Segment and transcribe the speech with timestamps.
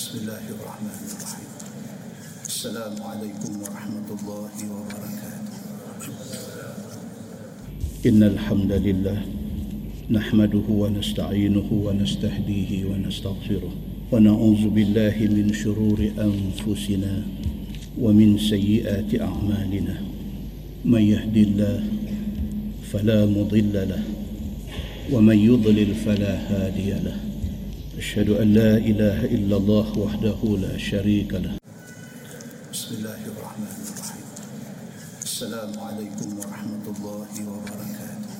[0.00, 1.50] بسم الله الرحمن الرحيم.
[2.48, 5.56] السلام عليكم ورحمة الله وبركاته.
[8.08, 9.18] إن الحمد لله
[10.08, 13.72] نحمده ونستعينه ونستهديه ونستغفره
[14.08, 17.12] ونعوذ بالله من شرور أنفسنا
[18.00, 19.96] ومن سيئات أعمالنا.
[20.88, 21.78] من يهد الله
[22.88, 24.02] فلا مضل له
[25.12, 27.16] ومن يضلل فلا هادي له.
[28.00, 31.60] أشهد أن لا إله إلا الله وحده لا شريك له.
[32.72, 34.26] بسم الله الرحمن الرحيم.
[35.20, 38.32] السلام عليكم ورحمة الله وبركاته.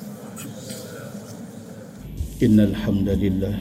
[2.41, 3.57] إن الحمد لله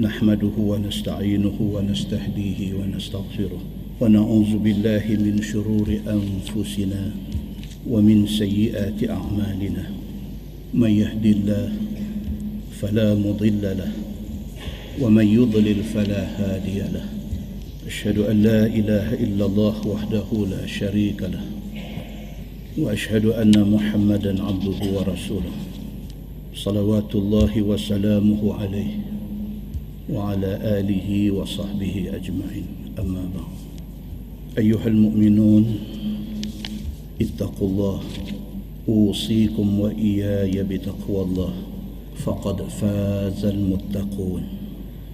[0.00, 3.62] نحمده ونستعينه ونستهديه ونستغفره
[4.00, 7.02] ونعوذ بالله من شرور أنفسنا
[7.84, 9.84] ومن سيئات أعمالنا.
[10.72, 11.68] من يهد الله
[12.80, 13.92] فلا مضل له
[15.00, 17.06] ومن يضلل فلا هادي له.
[17.86, 21.44] أشهد أن لا إله إلا الله وحده لا شريك له.
[22.78, 25.54] وأشهد أن محمدا عبده ورسوله.
[26.54, 28.92] صلوات الله وسلامه عليه
[30.12, 32.66] وعلى آله وصحبه أجمعين.
[32.98, 33.52] أما بعد.
[34.58, 35.64] أيها المؤمنون
[37.20, 38.00] اتقوا الله.
[38.88, 41.52] أوصيكم وإياي بتقوى الله.
[42.22, 44.61] faqad fazal muttaqun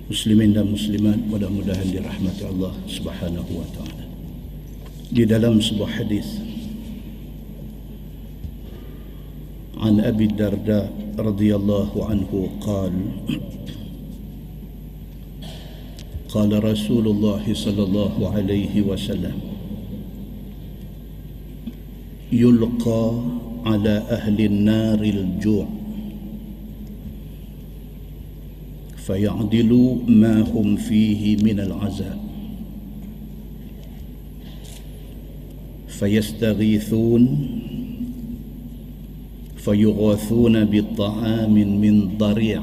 [0.08, 4.04] muslimin dan muslimat mudah-mudahan dirahmati Allah Subhanahu wa taala
[5.12, 6.48] di dalam sebuah hadis
[9.78, 10.90] عن أبي الدرداء
[11.22, 12.94] رضي الله عنه قال
[16.34, 19.38] قال رسول الله صلى الله عليه وسلم
[22.32, 23.04] يلقى
[23.66, 25.66] على أهل النار الجوع
[29.08, 32.20] فيعدلوا ما هم فيه من العذاب
[35.88, 37.48] فيستغيثون
[39.56, 42.62] فيغاثون بطعام من ضريع.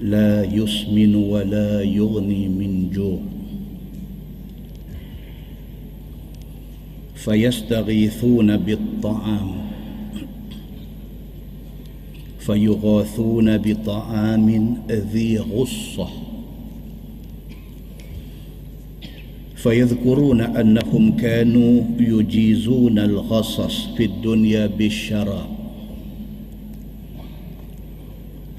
[0.00, 3.20] لا يسمن ولا يغني من جوع.
[7.14, 9.65] فيستغيثون بالطعام.
[12.46, 16.08] فيغاثون بطعام ذي غصة.
[19.56, 25.46] فيذكرون أنهم كانوا يجيزون الغصص في الدنيا بالشراب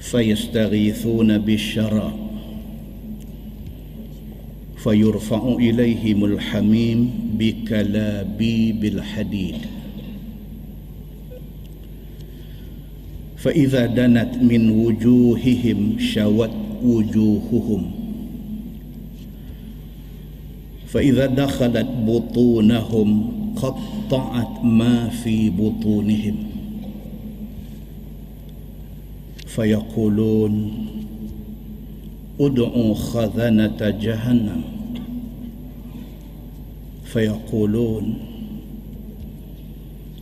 [0.00, 2.12] فيستغيثون بالشراب
[4.76, 9.77] فيرفع إليهم الحميم بكلابيب الحديد.
[13.38, 16.50] فإذا دنت من وجوههم شوت
[16.84, 17.90] وجوههم.
[20.86, 26.36] فإذا دخلت بطونهم قطعت ما في بطونهم.
[29.46, 30.72] فيقولون
[32.40, 34.62] ادعوا خزنة جهنم.
[37.04, 38.14] فيقولون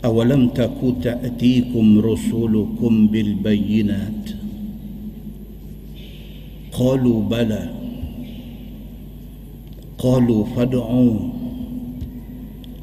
[0.06, 4.30] أولم تك تأتيكم رسولكم بالبينات؟
[6.72, 7.70] قالوا بلى.
[9.98, 11.18] قالوا فادعوا.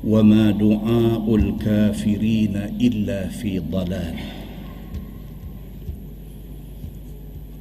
[0.08, 4.16] وما دعاء الكافرين إلا في ضلال.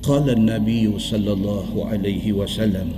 [0.02, 2.88] قال النبي صلى الله عليه وسلم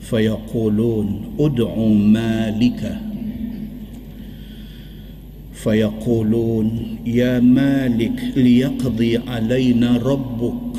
[0.00, 3.11] فيقولون ادعوا مالك
[5.62, 10.74] فيقولون يا مالك ليقضي علينا ربك.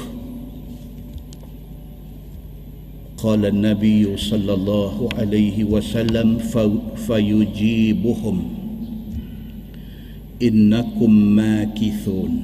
[3.18, 6.38] قال النبي صلى الله عليه وسلم
[7.08, 8.44] فيجيبهم.
[10.44, 12.44] إنكم ماكثون.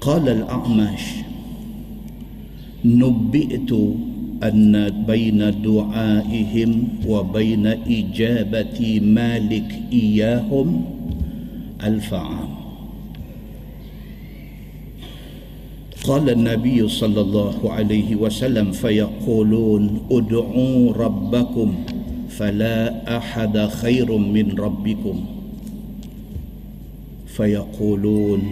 [0.00, 1.04] قال الأعمش
[2.84, 3.72] نبئت
[4.42, 10.84] أن بين دعائهم وبين إجابة مالك إياهم
[11.84, 12.48] ألف عام.
[16.04, 21.74] قال النبي صلى الله عليه وسلم فيقولون ادعوا ربكم
[22.28, 22.78] فلا
[23.16, 25.24] أحد خير من ربكم.
[27.26, 28.42] فيقولون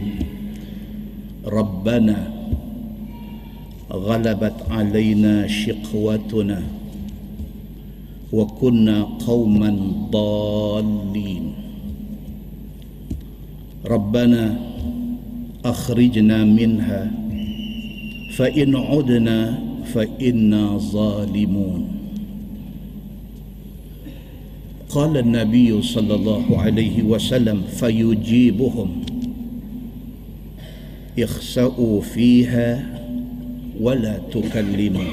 [1.46, 2.41] ربنا
[3.92, 6.62] غلبت علينا شقوتنا
[8.32, 9.70] وكنا قوما
[10.10, 11.52] ضالين.
[13.84, 14.56] ربنا
[15.64, 17.12] أخرجنا منها
[18.36, 21.82] فإن عدنا فإنا ظالمون.
[24.88, 28.88] قال النبي صلى الله عليه وسلم فيجيبهم
[31.18, 33.01] اخسأوا فيها
[33.82, 35.10] ولا تكلموا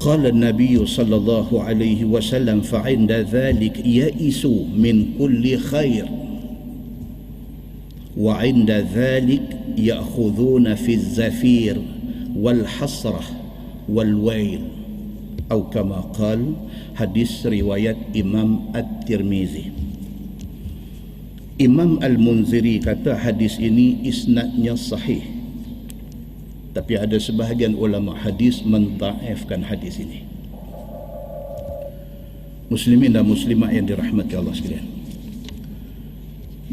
[0.00, 6.08] قال النبي صلى الله عليه وسلم فعند ذلك يئسوا من كل خير.
[8.16, 11.76] وعند ذلك يأخذون في الزفير
[12.36, 13.22] والحسرة
[13.88, 14.60] والويل.
[15.52, 16.52] أو كما قال
[16.94, 19.83] حديث رواية إمام الترمذي.
[21.54, 25.22] Imam Al-Munziri kata hadis ini isnadnya sahih.
[26.74, 30.26] Tapi ada sebahagian ulama hadis mentaifkan hadis ini.
[32.66, 34.86] Muslimin dan muslimat yang dirahmati Allah sekalian.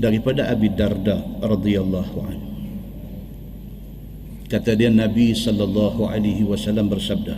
[0.01, 2.49] Daripada Abi Darda radhiyallahu anhu.
[4.49, 7.37] Kata dia Nabi sallallahu alaihi wasallam bersabda.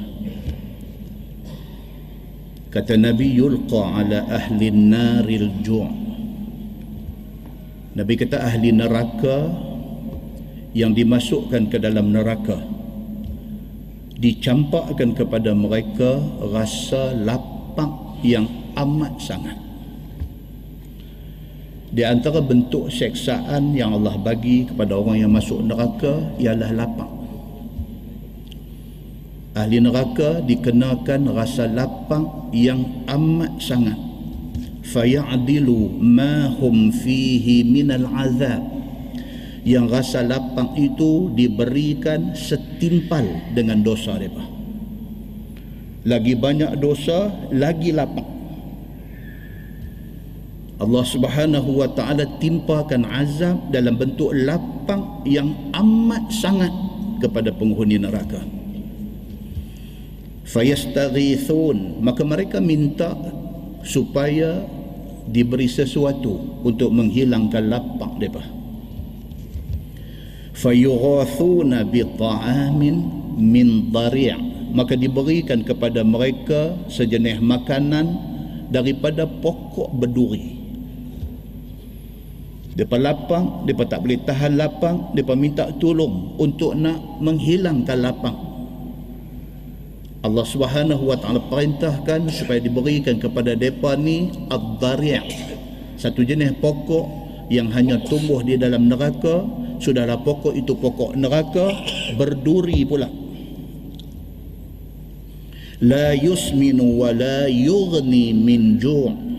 [2.72, 6.03] Kata Nabi yulqa ala ahli naril ju'
[7.94, 9.54] Nabi kata ahli neraka
[10.74, 12.58] yang dimasukkan ke dalam neraka
[14.18, 16.18] dicampakkan kepada mereka
[16.50, 19.58] rasa lapang yang amat sangat.
[21.94, 27.14] Di antara bentuk seksaan yang Allah bagi kepada orang yang masuk neraka ialah lapang.
[29.54, 34.13] Ahli neraka dikenakan rasa lapang yang amat sangat
[34.84, 38.62] fayadilu ma hum fihi minal azab.
[39.64, 43.24] Yang rasa lapang itu diberikan setimpal
[43.56, 44.44] dengan dosa mereka.
[46.04, 48.28] Lagi banyak dosa lagi lapang.
[50.84, 56.76] Allah Subhanahu wa taala timpakan azab dalam bentuk lapang yang amat sangat
[57.24, 58.44] kepada penghuni neraka.
[60.44, 63.16] Fayastaghithun maka mereka minta
[63.84, 64.64] supaya
[65.28, 68.44] diberi sesuatu untuk menghilangkan lapak mereka.
[70.56, 72.96] Fayughathuna bi ta'amin
[73.40, 78.18] min dari' maka diberikan kepada mereka sejenis makanan
[78.74, 80.64] daripada pokok berduri.
[82.74, 88.53] Depa lapang, depa tak boleh tahan lapang, depa minta tolong untuk nak menghilangkan lapang.
[90.24, 95.20] Allah Subhanahu wa taala perintahkan supaya diberikan kepada depa ni ad-dari'
[96.00, 97.06] satu jenis pokok
[97.52, 99.44] yang hanya tumbuh di dalam neraka
[99.84, 101.76] sudahlah pokok itu pokok neraka
[102.16, 103.12] berduri pula.
[105.84, 109.33] La yusminu wa la yughni min ju'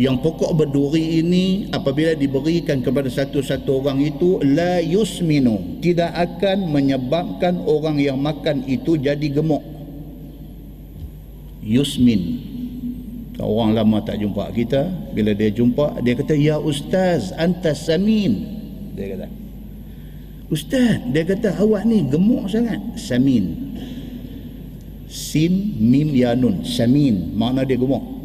[0.00, 5.76] yang pokok berduri ini apabila diberikan kepada satu-satu orang itu la yusminu.
[5.84, 9.60] Tidak akan menyebabkan orang yang makan itu jadi gemuk.
[11.60, 12.48] Yusmin.
[13.44, 14.88] Orang lama tak jumpa kita.
[15.12, 18.40] Bila dia jumpa dia kata ya ustaz anta samin.
[18.96, 19.28] Dia kata
[20.48, 22.80] ustaz dia kata awak ni gemuk sangat.
[22.96, 23.76] Samin.
[25.12, 26.64] Sin mim ya nun.
[26.64, 27.36] Samin.
[27.36, 28.19] Makna dia gemuk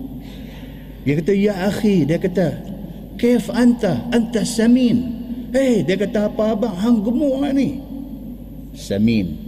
[1.06, 2.10] dia kata, ya akhi.
[2.10, 2.48] Dia kata,
[3.22, 4.02] kef anta?
[4.10, 5.13] Anta samin.
[5.54, 6.74] Hei, dia kata apa abang?
[6.74, 7.77] Hang gemuk lah ni.
[8.74, 9.46] Samin.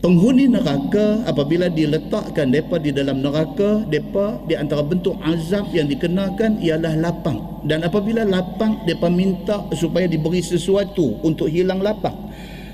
[0.00, 6.56] Penghuni neraka apabila diletakkan mereka di dalam neraka, mereka di antara bentuk azab yang dikenakan
[6.64, 7.60] ialah lapang.
[7.68, 12.16] Dan apabila lapang, mereka minta supaya diberi sesuatu untuk hilang lapang.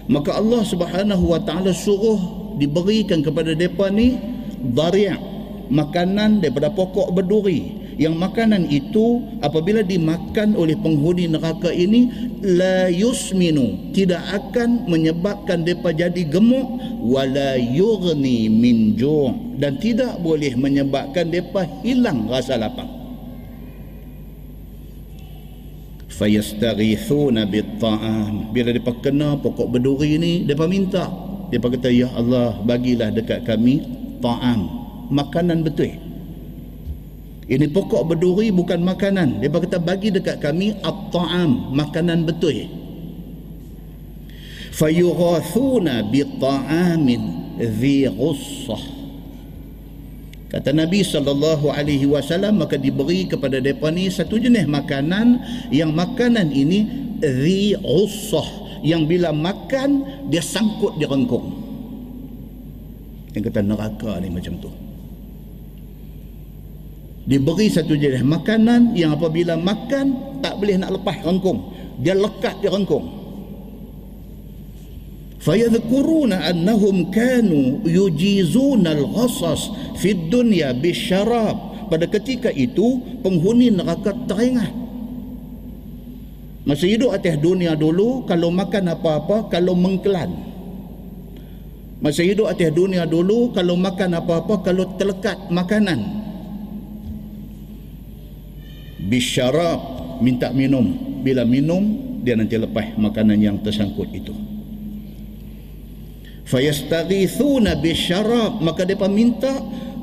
[0.07, 4.15] Maka Allah subhanahu wa ta'ala suruh diberikan kepada mereka ni
[4.63, 5.36] dari'ah
[5.71, 7.87] makanan daripada pokok berduri.
[7.97, 12.13] Yang makanan itu apabila dimakan oleh penghuni neraka ini
[12.45, 20.53] la yusminu tidak akan menyebabkan depa jadi gemuk wala yughni min ju' dan tidak boleh
[20.61, 22.93] menyebabkan depa hilang rasa lapang.
[26.13, 28.53] Fayastaghithuna bit-ta'am.
[28.53, 31.09] Bila depa kena pokok berduri ini depa minta.
[31.49, 33.81] Depa kata ya Allah bagilah dekat kami
[34.21, 35.95] ta'am makanan betul.
[37.47, 39.39] Ini pokok berduri bukan makanan.
[39.39, 42.67] Dia kata bagi dekat kami at-ta'am makanan betul.
[44.75, 47.23] Fayughathuna bi-ta'amin
[47.63, 48.83] dhi ghussah.
[50.51, 55.39] Kata Nabi sallallahu alaihi wasallam maka diberi kepada depa ni satu jenis makanan.
[55.71, 56.83] Yang makanan ini
[57.23, 58.83] dhi ghussah.
[58.83, 60.03] Yang bila makan
[60.35, 61.47] dia sangkut di rengkung.
[63.39, 64.86] Yang kata neraka ni macam tu
[67.27, 71.75] diberi satu jenis makanan yang apabila makan tak boleh nak lepas rengkung.
[72.01, 73.07] Dia lekat di rengkung.
[75.43, 81.75] Fayadhkuruna annahum kanu yujizuna al-ghasas fi dunya bisyarab.
[81.87, 84.75] Pada ketika itu penghuni neraka teringat.
[86.67, 90.35] Masa hidup atas dunia dulu kalau makan apa-apa kalau mengkelan.
[92.03, 96.26] Masa hidup atas dunia dulu kalau makan apa-apa kalau terlekat makanan
[99.07, 99.81] bisyarab
[100.21, 101.19] minta minum.
[101.23, 101.83] Bila minum
[102.23, 104.35] dia nanti lepas makanan yang tersangkut itu.
[106.47, 108.63] Fayastaghithuna bisyarab.
[108.63, 109.51] Maka depa minta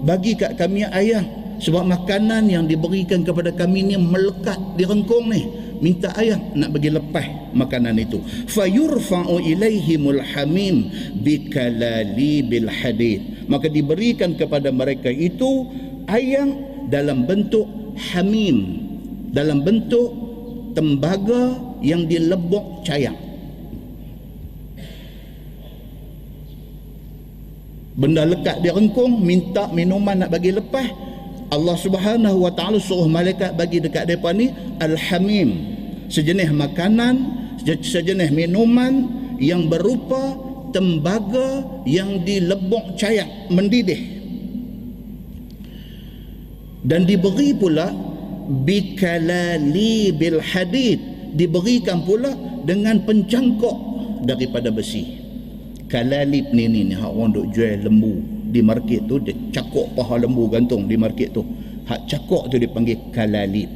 [0.03, 1.23] bagi kat kami ayah
[1.63, 5.43] sebab makanan yang diberikan kepada kami ni melekat di rengkung ni.
[5.83, 8.23] Minta ayah nak bagi lepas makanan itu.
[8.47, 10.87] Fayurfa'u ilaihimul hamim
[11.19, 15.67] bikalali bil hadid maka diberikan kepada mereka itu
[16.07, 17.67] ayam dalam bentuk
[18.11, 18.82] hamim
[19.33, 20.13] dalam bentuk
[20.77, 23.17] tembaga yang dilebok cayang.
[27.93, 30.85] Benda lekat di rengkung, minta minuman nak bagi lepas.
[31.53, 34.49] Allah Subhanahu Wa Taala suruh malaikat bagi dekat depa ni
[34.81, 35.77] al-hamim,
[36.09, 37.29] sejenis makanan,
[37.61, 39.05] sejenis minuman
[39.37, 40.33] yang berupa
[40.73, 44.01] tembaga yang dilebok cayang, mendidih.
[46.81, 47.93] Dan diberi pula
[48.47, 50.99] bikalali bil hadid.
[51.33, 52.29] Diberikan pula
[52.61, 53.77] dengan pencangkok
[54.21, 55.17] daripada besi.
[55.89, 56.95] Kalalib ni ni ni.
[56.97, 58.21] Orang duk jual lembu
[58.53, 61.41] di market tu dia cakok paha lembu gantung di market tu.
[61.89, 63.67] Hak cakok tu dipanggil kalalib.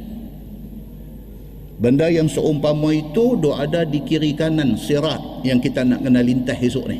[1.78, 6.58] Benda yang seumpama itu duk ada di kiri kanan sirat yang kita nak kena lintas
[6.58, 6.98] esok ni.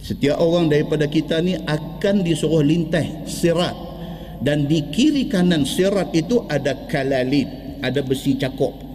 [0.00, 3.89] Setiap orang daripada kita ni akan disuruh lintas sirat
[4.40, 7.48] dan di kiri kanan sirat itu ada kalalid
[7.84, 8.90] ada besi cakop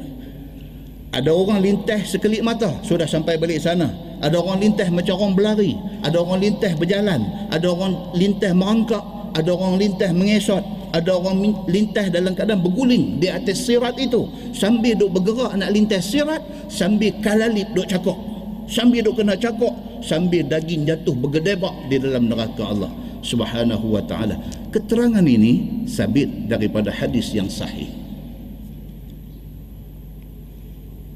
[1.16, 3.88] ada orang lintas sekelip mata sudah sampai balik sana.
[4.20, 5.72] Ada orang lintas macam orang berlari
[6.04, 7.24] ada orang lintas berjalan
[7.56, 9.00] ada orang lintas merangkak
[9.32, 10.60] ada orang lintas mengesot
[10.92, 11.40] ada orang
[11.72, 14.28] lintas dalam keadaan berguling di atas sirat itu.
[14.52, 18.20] Sambil duk bergerak nak lintas sirat sambil kalalid duk cakok.
[18.68, 19.72] Sambil duk kena cakok
[20.04, 22.92] sambil daging jatuh bergedebak di dalam neraka Allah
[23.26, 24.38] subhanahu wa ta'ala.
[24.70, 27.90] Keterangan ini sabit daripada hadis yang sahih.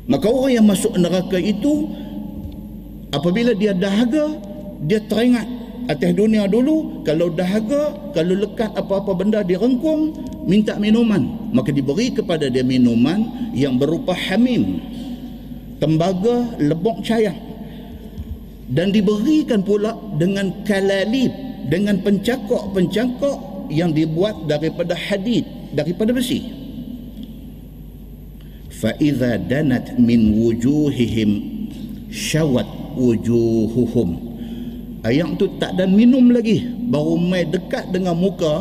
[0.10, 1.86] Maka orang yang masuk neraka itu
[3.14, 4.42] apabila dia dahaga
[4.82, 5.46] dia teringat
[5.86, 10.18] atas dunia dulu kalau dahaga kalau lekat apa-apa benda di rengkung
[10.50, 11.54] minta minuman.
[11.54, 14.82] Maka diberi kepada dia minuman yang berupa hamim
[15.78, 17.38] tembaga lebok cayang
[18.70, 25.44] dan diberikan pula dengan kalalib dengan pencakok-pencakok yang dibuat daripada hadid
[25.76, 26.42] daripada besi.
[28.80, 31.30] Fa idza danat min wujuhihim
[32.08, 34.32] syawat wujuhuhum.
[35.04, 38.60] Ayam tu tak dan minum lagi baru mai dekat dengan muka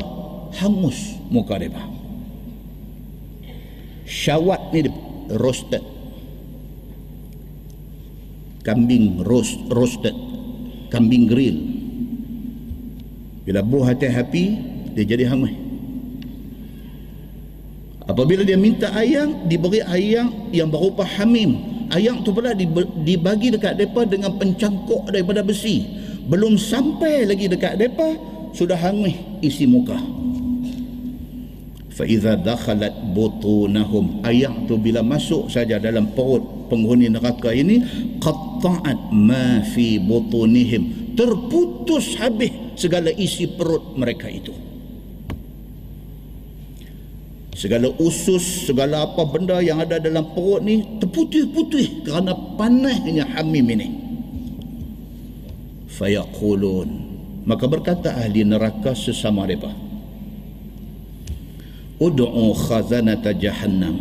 [0.54, 1.98] hangus muka depa
[4.08, 4.88] syawat ni
[5.36, 5.84] roasted.
[8.64, 10.16] Kambing roast roasted.
[10.88, 11.77] Kambing grill
[13.47, 14.45] bila buah hati api
[14.95, 15.51] dia jadi hangus
[18.07, 21.59] apabila dia minta ayam diberi ayam yang berupa hamim
[21.91, 22.55] ayam tu pula
[23.03, 25.83] dibagi dekat mereka dengan pencangkuk daripada besi
[26.27, 28.15] belum sampai lagi dekat mereka
[28.55, 29.99] sudah hangus isi muka
[31.93, 37.85] فَإِذَا دَخَلَتْ بُطُونَهُمْ ayam tu bila masuk saja dalam perut penghuni neraka ini
[38.17, 44.54] قَطَّعَتْ مَا فِي بُطُونِهِمْ terputus habis segala isi perut mereka itu.
[47.58, 53.88] Segala usus segala apa benda yang ada dalam perut ni terputih-putih kerana panasnya hamim ini.
[55.90, 57.10] Fayaqulun.
[57.42, 59.74] Maka berkata ahli neraka sesama mereka.
[61.98, 63.98] Ud'u khazanata jahannam.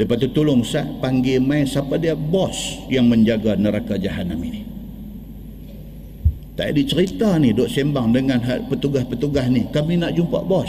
[0.00, 2.16] Lepas tu tolong sah panggil mai siapa dia?
[2.16, 4.69] Bos yang menjaga neraka jahannam ini
[6.60, 8.36] tak ada cerita ni duk sembang dengan
[8.68, 9.64] petugas-petugas ni.
[9.72, 10.68] Kami nak jumpa bos.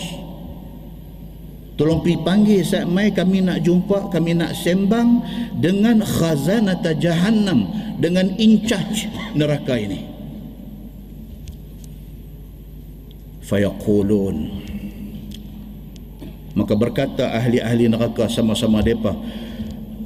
[1.75, 5.19] Tolong pergi panggil saat mai kami nak jumpa, kami nak sembang
[5.59, 7.67] dengan khazanata jahannam,
[7.99, 9.99] dengan in charge neraka ini.
[13.43, 14.35] Fayaqulun.
[16.55, 19.11] Maka berkata ahli-ahli neraka sama-sama depa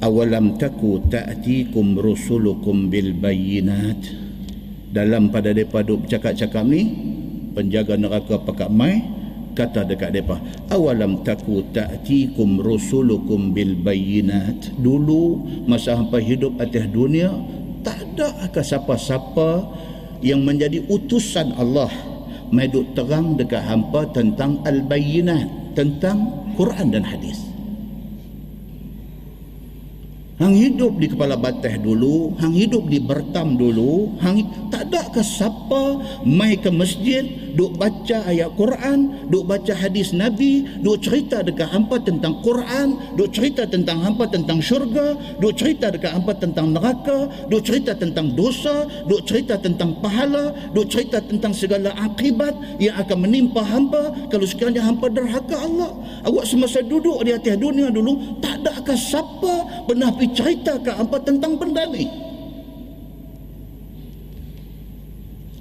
[0.02, 4.25] awalam taku ta'tikum rusulukum bil bayyinat
[4.90, 6.82] dalam pada depa duk cakap-cakap ni
[7.56, 9.02] penjaga neraka pakak mai
[9.56, 10.36] kata dekat depa
[10.68, 14.76] awalam taku ta'tikum rusulukum bil bayinat.
[14.76, 17.32] Dulu masa hampa hidup atas dunia
[17.80, 19.64] tak ada ke siapa-siapa
[20.20, 21.88] yang menjadi utusan Allah.
[22.52, 27.55] Mai duk terang dekat hampa tentang al bayinat tentang Quran dan hadis
[30.36, 35.24] Hang hidup di kepala batas dulu, hang hidup di bertam dulu, hang tak ada ke
[35.24, 35.96] siapa
[36.28, 37.24] mai ke masjid
[37.56, 43.32] duk baca ayat Quran, duk baca hadis Nabi, duk cerita dekat hampa tentang Quran, duk
[43.32, 48.84] cerita tentang hampa tentang syurga, duk cerita dekat hampa tentang neraka, duk cerita tentang dosa,
[49.08, 54.84] duk cerita tentang pahala, duk cerita tentang segala akibat yang akan menimpa hampa kalau sekiranya
[54.84, 55.96] hampa derhaka Allah.
[56.28, 60.92] Awak semasa duduk di atas dunia dulu, tak ada ke siapa pernah pergi cerita ke
[60.92, 62.25] hampa tentang benda ni.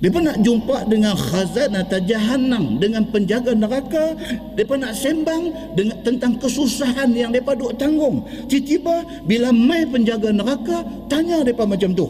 [0.04, 4.12] Mereka nak jumpa dengan khazanah jahannam dengan penjaga neraka.
[4.54, 8.28] Mereka nak sembang dengan tentang kesusahan yang mereka duk tanggung.
[8.52, 12.08] Tiba-tiba bila mai penjaga neraka, tanya mereka macam tu.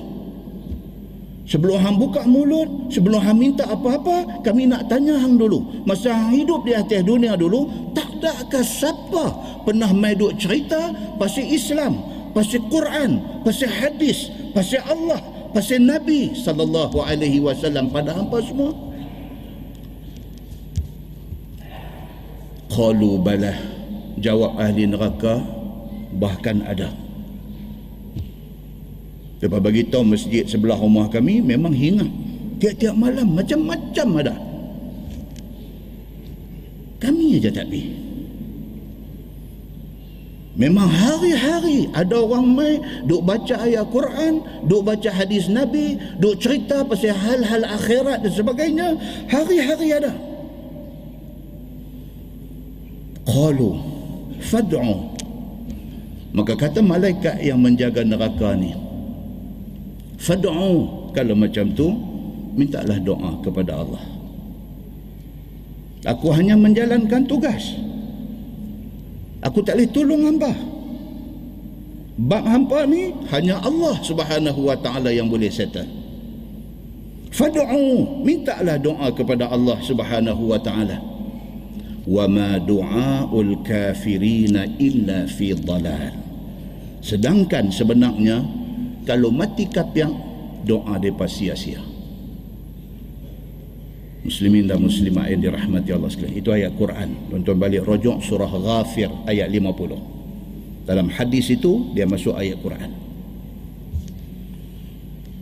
[1.46, 5.86] Sebelum hang buka mulut, sebelum hang minta apa-apa, kami nak tanya hang dulu.
[5.86, 10.90] Masa hang hidup di atas dunia dulu, tak ke siapa pernah mai duk cerita
[11.22, 12.02] pasal Islam,
[12.34, 15.22] pasal Quran, pasal hadis, pasal Allah,
[15.56, 18.76] pasal Nabi sallallahu alaihi wasallam pada hampa semua
[22.68, 23.56] qalu bala
[24.20, 25.40] jawab ahli neraka
[26.20, 26.92] bahkan ada
[29.46, 32.08] Lepas bagi tahu masjid sebelah rumah kami memang hingat.
[32.58, 34.36] Tiap-tiap malam macam-macam ada.
[37.04, 38.05] Kami aja tak pergi.
[40.56, 46.88] Memang hari-hari ada orang mai duk baca ayat Quran, duk baca hadis Nabi, duk cerita
[46.88, 48.88] pasal hal-hal akhirat dan sebagainya.
[49.28, 50.16] Hari-hari ada.
[53.26, 53.72] Qalu
[54.38, 55.18] fad'u
[56.36, 58.76] Maka kata malaikat yang menjaga neraka ni
[60.22, 61.90] Fad'u Kalau macam tu
[62.54, 64.04] Mintalah doa kepada Allah
[66.06, 67.74] Aku hanya menjalankan tugas
[69.46, 70.52] aku tak boleh tolong hamba.
[72.16, 75.86] Bab hampa ni hanya Allah subhanahu wa ta'ala yang boleh settle.
[77.30, 80.98] Fad'u mintalah doa kepada Allah subhanahu wa ta'ala.
[82.08, 86.16] Wa ma du'aul kafirina illa fi dalal.
[87.04, 88.42] Sedangkan sebenarnya
[89.06, 90.16] kalau mati kapiang
[90.66, 91.95] doa mereka sia-sia
[94.26, 96.36] muslimin dan muslimat yang dirahmati Allah sekalian.
[96.42, 97.30] Itu ayat Quran.
[97.30, 100.90] Tuan-tuan balik rojok surah Ghafir ayat 50.
[100.90, 102.90] Dalam hadis itu dia masuk ayat Quran.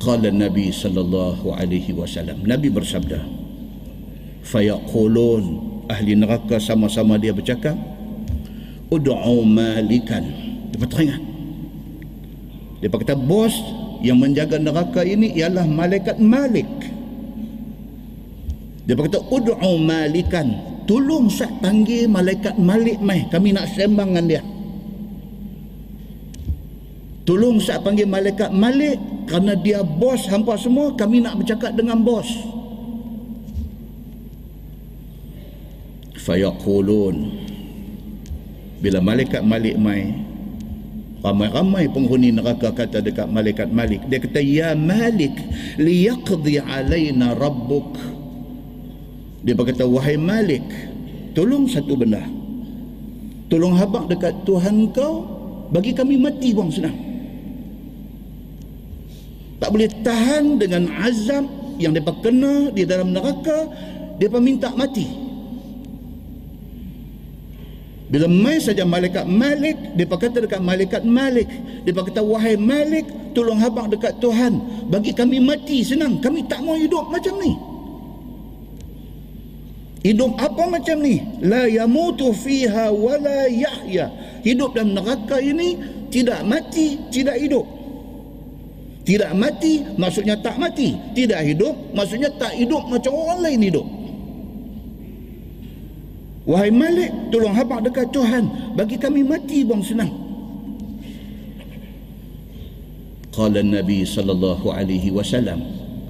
[0.04, 2.44] Qala Nabi sallallahu alaihi wasallam.
[2.44, 3.24] Nabi bersabda,
[4.44, 5.44] "Fayaqulun
[5.88, 7.80] ahli neraka sama-sama dia bercakap,
[8.92, 10.28] ud'u malikan."
[10.76, 11.24] Dia teringat.
[12.84, 13.56] Dia kata bos
[14.04, 16.68] yang menjaga neraka ini ialah malaikat Malik.
[18.84, 20.76] Dia berkata ud'u malikan.
[20.84, 24.44] Tolong sat panggil malaikat Malik mai kami nak sembang dengan dia.
[27.24, 29.00] Tolong sat panggil malaikat Malik.
[29.24, 32.28] Kerana dia bos hampa semua kami nak bercakap dengan bos.
[36.20, 37.16] Fayaqulun.
[38.84, 40.12] Bila malaikat Malik mai
[41.24, 45.32] ramai-ramai penghuni neraka kata dekat malaikat Malik dia kata ya Malik
[45.80, 47.96] liyaqdi alaina rabbuk
[49.44, 50.64] dia berkata, wahai Malik,
[51.36, 52.24] tolong satu benda.
[53.52, 55.28] Tolong habak dekat Tuhan kau,
[55.68, 56.96] bagi kami mati buang senang.
[59.60, 61.44] Tak boleh tahan dengan azab
[61.76, 63.68] yang mereka kena di dalam neraka,
[64.16, 65.08] mereka minta mati.
[68.08, 71.50] Bila mai saja malaikat Malik, dia kata dekat malaikat Malik,
[71.84, 76.80] dia kata wahai Malik, tolong habaq dekat Tuhan, bagi kami mati senang, kami tak mau
[76.80, 77.73] hidup macam ni.
[80.04, 81.24] Hidup apa macam ni?
[81.40, 84.12] La yamutu fiha wa la yahya.
[84.44, 85.80] Hidup dalam neraka ini
[86.12, 87.64] tidak mati, tidak hidup.
[89.08, 90.92] Tidak mati maksudnya tak mati.
[91.16, 93.88] Tidak hidup maksudnya tak hidup macam orang lain hidup.
[96.44, 98.76] Wahai Malik, tolong habaq dekat Tuhan.
[98.76, 100.12] Bagi kami mati buang senang.
[103.32, 105.64] Qala Nabi sallallahu alaihi wasallam.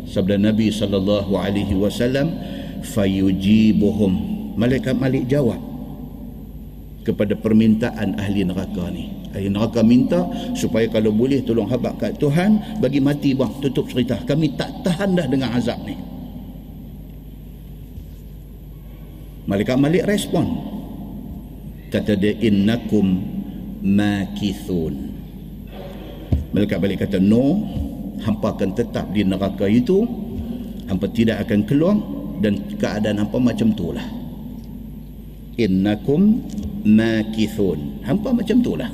[0.09, 2.33] Sabda Nabi sallallahu alaihi wasallam,
[2.83, 4.13] fayujibuhum.
[4.59, 5.57] Malaikat malik jawab
[7.03, 9.11] kepada permintaan ahli neraka ni.
[9.33, 14.19] Ahli neraka minta supaya kalau boleh tolong habak kat Tuhan bagi mati bang tutup cerita.
[14.23, 15.95] Kami tak tahan dah dengan azab ni.
[19.43, 20.47] Malaikat malik respon.
[21.91, 23.21] Kata dia innakum
[23.83, 25.11] makithun.
[26.53, 27.65] Malaikat balik kata no
[28.21, 30.05] hampa akan tetap di neraka itu.
[30.87, 31.95] Hampa tidak akan keluar
[32.39, 34.23] dan keadaan hampa macam tu lah
[35.57, 36.41] innakum
[36.81, 38.01] makithun.
[38.03, 38.89] Hampa macam tu lah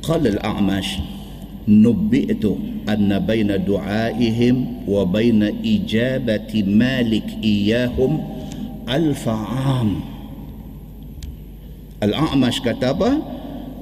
[0.00, 0.98] qala al-a'mash
[1.68, 8.18] nubbi'tu anna baina du'aihim wa baina ijabati malik iyahum
[8.88, 10.00] alfa'am
[12.00, 13.10] al-a'mash kata apa?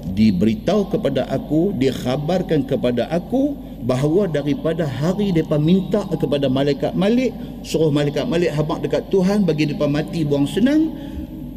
[0.08, 3.54] Diberitahu kepada aku dikhabarkan kepada aku
[3.88, 7.32] bahawa daripada hari mereka minta kepada malaikat malik
[7.64, 10.92] suruh malaikat malik habak dekat Tuhan bagi mereka mati buang senang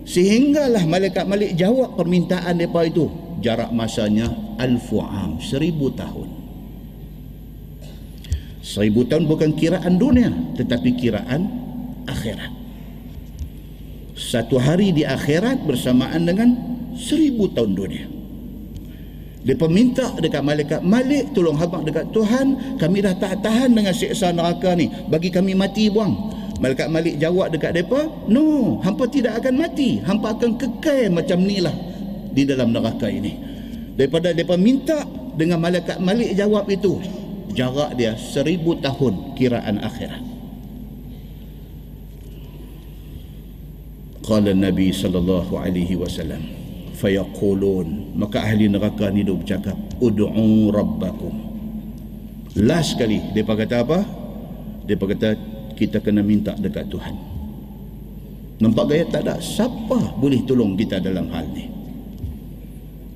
[0.07, 3.05] sehinggalah malaikat malik jawab permintaan mereka itu.
[3.41, 6.29] Jarak masanya alfu am seribu tahun.
[8.61, 11.51] Seribu tahun bukan kiraan dunia tetapi kiraan
[12.07, 12.53] akhirat.
[14.13, 16.53] Satu hari di akhirat bersamaan dengan
[16.93, 18.20] seribu tahun dunia
[19.41, 22.77] dia minta dekat malaikat Malik tolong habaq dekat Tuhan.
[22.77, 24.85] Kami dah tak tahan dengan siksa neraka ni.
[25.09, 26.13] Bagi kami mati buang.
[26.61, 29.97] Malaikat Malik jawab dekat mereka no hampa tidak akan mati.
[30.05, 31.73] Hampa akan kekal macam ni lah
[32.29, 33.33] di dalam neraka ini.
[33.97, 34.99] Daripada mereka minta
[35.33, 37.01] dengan malaikat Malik jawab itu
[37.57, 40.21] jarak dia seribu tahun kiraan akhirat.
[44.21, 46.61] Qala nabi sallallahu alaihi wasallam
[47.01, 48.13] fayaqulun.
[48.13, 51.33] Maka ahli neraka ni duk bercakap ud'u rabbakum.
[52.61, 53.99] Last sekali depa kata apa?
[54.85, 55.29] Depa kata
[55.73, 57.15] kita kena minta dekat Tuhan.
[58.61, 59.03] Nampak gaya?
[59.09, 59.41] Tak ada.
[59.41, 61.65] Siapa boleh tolong kita dalam hal ni?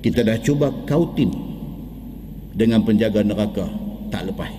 [0.02, 1.30] Kita dah cuba kautin
[2.50, 3.70] dengan penjaga neraka
[4.10, 4.50] tak lepas.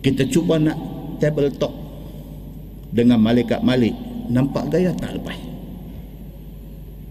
[0.00, 0.78] Kita cuba nak
[1.20, 1.74] table talk
[2.88, 3.92] dengan malaikat malik
[4.32, 4.94] nampak gaya?
[4.96, 5.47] Tak lepas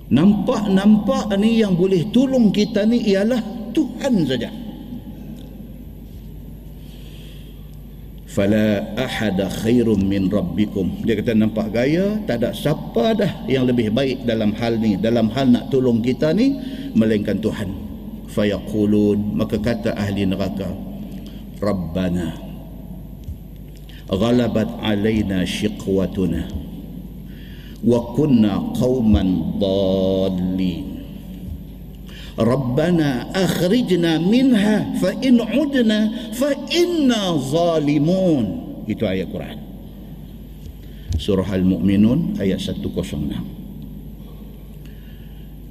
[0.08, 3.43] Nampak-nampak ni yang boleh tolong kita ni ialah
[3.76, 4.48] Tuhan saja.
[8.32, 11.04] Fala ahada khairum min rabbikum.
[11.04, 15.28] Dia kata nampak gaya tak ada siapa dah yang lebih baik dalam hal ni, dalam
[15.34, 16.56] hal nak tolong kita ni
[16.93, 17.74] melainkan Tuhan.
[18.30, 20.70] Fayaqulun maka kata ahli neraka
[21.58, 22.38] Rabbana
[24.08, 26.66] ghalabat alaina shiqwatuna
[27.84, 30.86] wa kunna qauman dallin.
[32.38, 38.46] Rabbana akhrijna minha fa in udna fa inna zalimun.
[38.86, 39.68] Itu ayat Quran.
[41.18, 42.94] Surah Al-Mu'minun ayat 106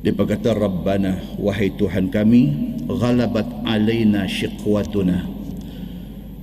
[0.02, 2.42] Dia berkata Rabbana wahai Tuhan kami
[2.90, 5.22] Ghalabat alaina syiqwatuna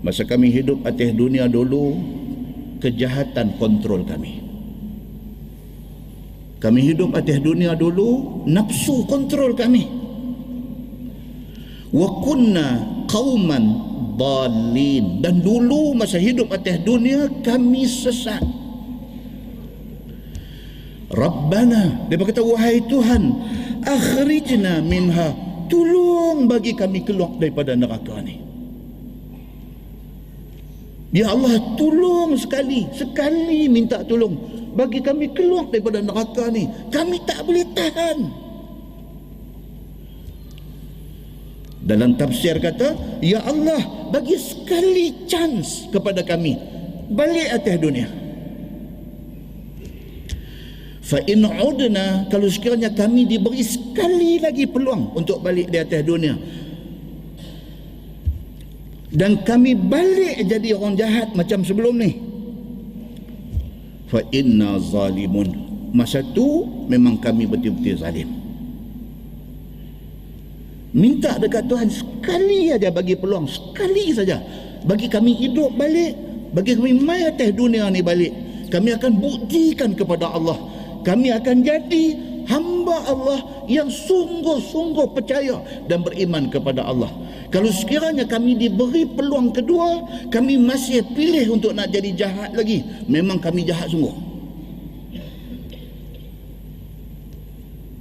[0.08, 2.00] Masa kami hidup atas dunia dulu
[2.80, 4.43] Kejahatan kontrol kami
[6.64, 9.84] kami hidup atas dunia dulu nafsu kontrol kami.
[11.92, 12.80] Wa kunna
[13.12, 18.40] qauman dalin dan dulu masa hidup atas dunia kami sesat.
[21.12, 23.24] Rabbana dia berkata wahai Tuhan
[23.84, 25.36] akhrijna minha
[25.68, 28.40] tolong bagi kami keluar daripada neraka ni.
[31.12, 37.46] Ya Allah tolong sekali sekali minta tolong bagi kami keluar daripada neraka ni kami tak
[37.46, 38.20] boleh tahan.
[41.84, 46.56] Dalam tafsir kata ya Allah bagi sekali chance kepada kami
[47.12, 48.08] balik atas dunia.
[51.04, 56.34] Fa in udna kalau sekiranya kami diberi sekali lagi peluang untuk balik di atas dunia
[59.14, 62.18] dan kami balik jadi orang jahat macam sebelum ni
[64.14, 65.50] fa inna zalimun.
[65.90, 68.30] Masa tu memang kami betul-betul zalim.
[70.94, 74.38] Minta dekat Tuhan sekali aja bagi peluang sekali saja.
[74.86, 76.14] Bagi kami hidup balik
[76.54, 78.30] bagi kami mai atas dunia ni balik
[78.70, 80.58] kami akan buktikan kepada Allah.
[81.02, 82.06] Kami akan jadi
[82.46, 85.58] hamba Allah yang sungguh-sungguh percaya
[85.90, 87.10] dan beriman kepada Allah
[87.54, 92.82] kalau sekiranya kami diberi peluang kedua, kami masih pilih untuk nak jadi jahat lagi.
[93.06, 94.10] Memang kami jahat sungguh.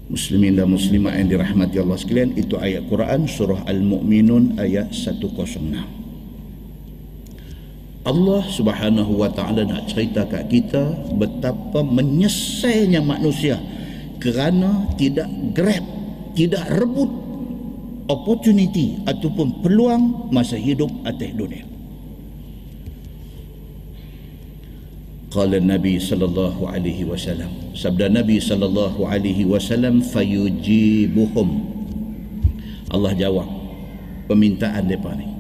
[0.09, 5.21] Muslimin dan muslimat yang dirahmati Allah sekalian, itu ayat Quran surah Al-Mu'minun ayat 106.
[8.09, 13.61] Allah Subhanahu wa taala nak cerita kat kita betapa menyesalnya manusia
[14.17, 15.85] kerana tidak grab,
[16.35, 17.22] tidak rebut
[18.11, 21.73] opportunity ataupun peluang masa hidup atas dunia.
[25.33, 27.49] qala nabi sallallahu alaihi wasallam.
[27.73, 31.49] Sabda nabi sallallahu alaihi wasallam fayujibuhum.
[32.93, 33.49] Allah jawab
[34.29, 35.33] permintaan depa ni.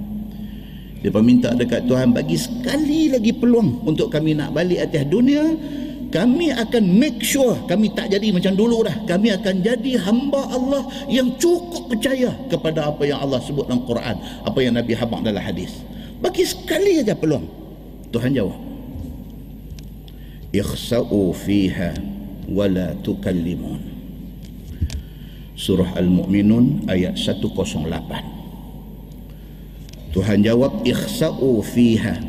[1.05, 5.44] Dia minta dekat Tuhan bagi sekali lagi peluang untuk kami nak balik atas dunia
[6.12, 8.92] kami akan make sure kami tak jadi macam dulu dah.
[9.09, 14.20] Kami akan jadi hamba Allah yang cukup percaya kepada apa yang Allah sebut dalam Quran
[14.44, 15.72] apa yang Nabi habaq dalam hadis.
[16.20, 17.48] Bagi sekali aja peluang.
[18.12, 18.61] Tuhan jawab.
[20.53, 21.96] Ikhsa'u fiha
[22.53, 23.81] wala tukallimun
[25.57, 27.72] surah al-mu'minun ayat 108
[30.12, 32.20] Tuhan jawab ikhsa'u fiha.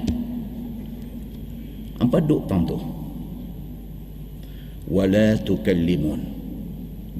[2.00, 2.93] Apa duk tang tu
[4.88, 6.22] wala tukallimun.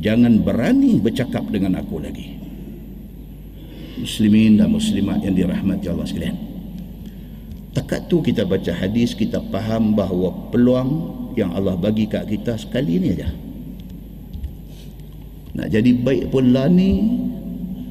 [0.02, 2.36] Jangan berani bercakap dengan aku lagi.
[4.04, 6.38] Muslimin dan muslimat yang dirahmati Allah sekalian.
[7.74, 10.90] Takat tu kita baca hadis kita faham bahawa peluang
[11.34, 13.30] yang Allah bagi kat kita sekali ni aja.
[15.54, 17.02] Nak jadi baik pun lah ni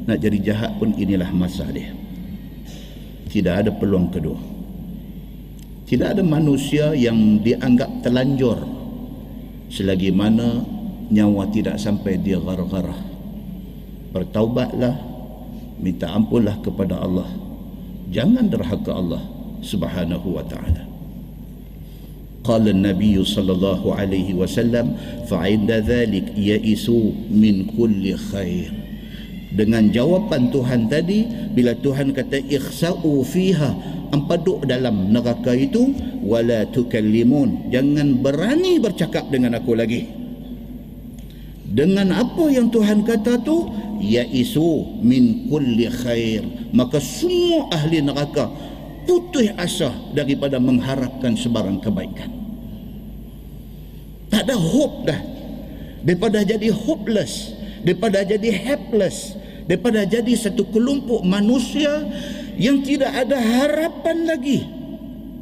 [0.02, 1.94] nak jadi jahat pun inilah masa dia.
[3.30, 4.38] Tidak ada peluang kedua.
[5.86, 8.71] Tidak ada manusia yang dianggap telanjur
[9.71, 10.63] selagi mana
[11.11, 12.99] nyawa tidak sampai dia garah-garah
[14.11, 14.95] bertaubatlah
[15.79, 17.29] minta ampunlah kepada Allah
[18.11, 19.23] jangan derhaka Allah
[19.63, 20.87] subhanahu wa ta'ala
[22.47, 24.85] قال النبي صلى الله عليه وسلم
[25.27, 28.71] فعند ذلك يئسوا من كل خير
[29.47, 33.75] dengan jawapan Tuhan tadi bila Tuhan kata ikhsa'u fiha
[34.12, 37.72] hampa duduk dalam neraka itu wala tukallimun.
[37.72, 40.04] Jangan berani bercakap dengan aku lagi.
[41.72, 43.72] Dengan apa yang Tuhan kata tu
[44.04, 46.44] yaisu min kulli khair.
[46.76, 48.52] Maka semua ahli neraka
[49.08, 52.28] putus asa daripada mengharapkan sebarang kebaikan.
[54.28, 55.20] Tak ada hope dah.
[56.04, 59.34] Daripada jadi hopeless daripada jadi helpless
[59.66, 61.90] daripada jadi satu kelompok manusia
[62.62, 64.62] yang tidak ada harapan lagi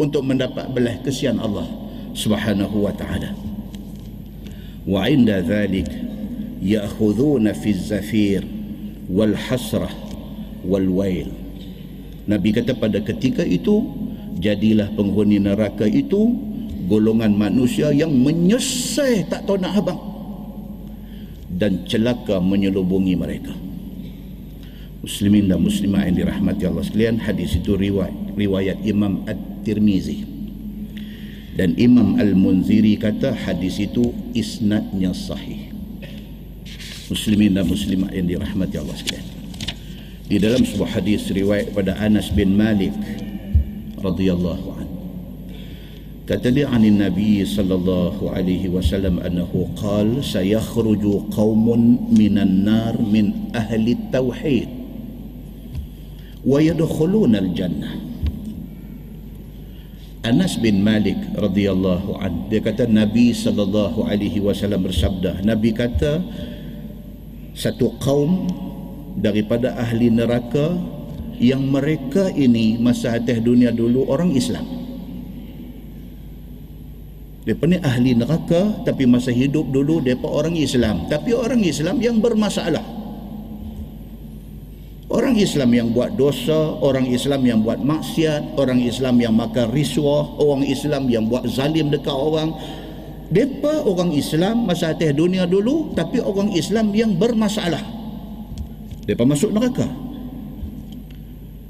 [0.01, 1.69] untuk mendapat belah kesian Allah
[2.17, 3.37] Subhanahu wa taala.
[4.89, 5.93] Wa inda dhalik
[6.65, 8.41] ya'khudhuna fi zafir
[9.13, 9.93] wal hasrah
[10.65, 11.29] wal wail.
[12.25, 13.85] Nabi kata pada ketika itu
[14.41, 16.33] jadilah penghuni neraka itu
[16.89, 20.01] golongan manusia yang menyesal tak tahu nak habang
[21.53, 23.53] dan celaka menyelubungi mereka
[25.01, 30.25] muslimin dan muslimah yang dirahmati Allah sekalian hadis itu riwayat riwayat Imam At-Tirmizi.
[31.57, 35.69] Dan Imam Al-Munziri kata hadis itu isnadnya sahih.
[37.11, 39.29] Muslimin dan muslimah yang dirahmati Allah sekalian.
[40.31, 42.95] Di dalam sebuah hadis riwayat pada Anas bin Malik
[43.99, 44.99] radhiyallahu anhu.
[46.25, 53.99] Kata dia anin nabi sallallahu alaihi wasallam annahu qala sayakhruju qaumun minan nar min ahli
[54.15, 54.80] tauhid
[56.45, 57.95] wa yadkhuluna al-jannah
[60.21, 66.21] Anas bin Malik radhiyallahu an dia kata Nabi sallallahu alaihi wasallam bersabda Nabi kata
[67.57, 68.45] satu kaum
[69.17, 70.77] daripada ahli neraka
[71.41, 74.69] yang mereka ini masa atas dunia dulu orang Islam.
[77.49, 81.09] Mereka ni ahli neraka tapi masa hidup dulu mereka orang Islam.
[81.09, 83.00] Tapi orang Islam yang bermasalah
[85.21, 90.41] Orang Islam yang buat dosa, orang Islam yang buat maksiat, orang Islam yang makan risuah,
[90.41, 92.57] orang Islam yang buat zalim dekat orang.
[93.29, 97.85] Depa orang Islam masa atas dunia dulu tapi orang Islam yang bermasalah.
[99.05, 99.85] Depa masuk neraka.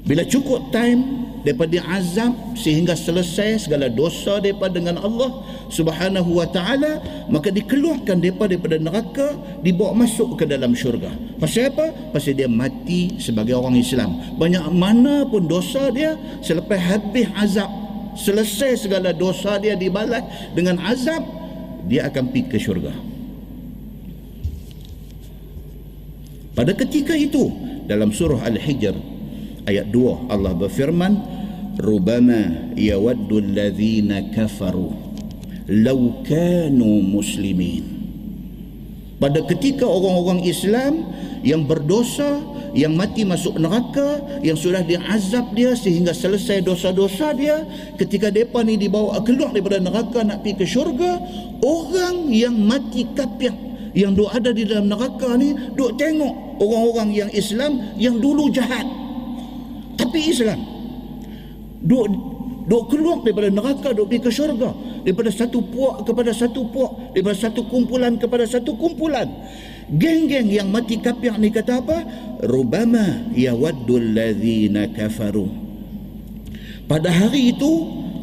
[0.07, 5.41] Bila cukup time mereka diazab sehingga selesai segala dosa mereka dengan Allah
[5.73, 7.01] subhanahu wa ta'ala
[7.33, 9.27] maka dikeluarkan mereka daripada neraka
[9.65, 11.09] dibawa masuk ke dalam syurga.
[11.41, 11.89] Pasal apa?
[12.13, 14.37] pasal dia mati sebagai orang Islam.
[14.37, 16.13] Banyak mana pun dosa dia
[16.45, 17.69] selepas habis azab
[18.13, 20.21] selesai segala dosa dia dibalas
[20.53, 21.25] dengan azab
[21.89, 22.93] dia akan pergi ke syurga.
[26.51, 27.49] Pada ketika itu
[27.89, 29.10] dalam surah Al-Hijr
[29.67, 31.13] ayat 2 Allah berfirman
[31.77, 35.11] rubama yawaddu alladhina kafaru
[35.71, 37.85] law kanu muslimin.
[39.21, 41.05] Pada ketika orang-orang Islam
[41.45, 47.67] yang berdosa yang mati masuk neraka yang sudah diazab dia sehingga selesai dosa-dosa dia
[47.99, 51.19] ketika depa ni dibawa keluar daripada neraka nak pergi ke syurga
[51.59, 53.51] orang yang mati kafir
[53.91, 58.87] yang duk ada di dalam neraka ni duk tengok orang-orang yang Islam yang dulu jahat
[60.01, 60.57] tapi Islam
[61.85, 62.05] duk
[62.65, 64.73] duk keluar daripada neraka duk pergi ke syurga
[65.05, 69.29] daripada satu puak kepada satu puak daripada satu kumpulan kepada satu kumpulan.
[69.91, 71.97] Geng-geng yang mati kafir ni kata apa?
[72.47, 75.51] Rubama yawaddul ladzina kafaru.
[76.87, 77.71] Pada hari itu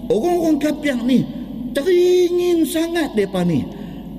[0.09, 1.29] orang-orang kafir ni
[1.77, 3.69] teringin sangat depa ni.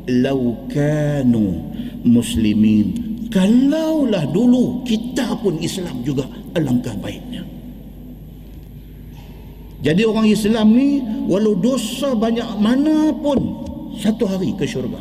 [0.10, 1.74] Laukanu
[2.06, 7.46] muslimin kalaulah dulu kita pun Islam juga alangkah baiknya
[9.80, 11.00] jadi orang Islam ni
[11.32, 13.40] walau dosa banyak mana pun
[13.96, 15.00] satu hari ke syurga.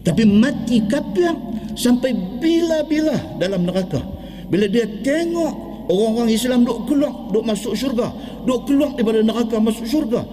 [0.00, 1.36] Tapi mati kafir
[1.76, 4.00] sampai bila-bila dalam neraka.
[4.48, 5.52] Bila dia tengok
[5.92, 8.08] orang-orang Islam duk keluar, duk masuk syurga,
[8.48, 10.24] duk keluar daripada neraka masuk syurga.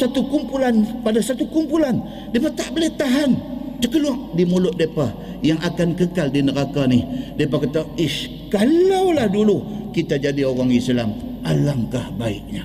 [0.00, 2.00] Satu kumpulan pada satu kumpulan,
[2.32, 3.36] dia tak boleh tahan
[3.82, 5.10] terkeluar di mulut depa
[5.42, 7.02] yang akan kekal di neraka ni.
[7.34, 12.64] Depa kata, "Ish, kalaulah dulu kita jadi orang Islam, alangkah baiknya.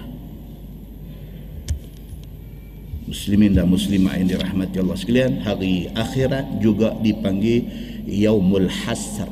[3.07, 7.63] Muslimin dan muslimah yang dirahmati Allah sekalian hari akhirat juga dipanggil
[8.03, 9.31] yaumul hasr.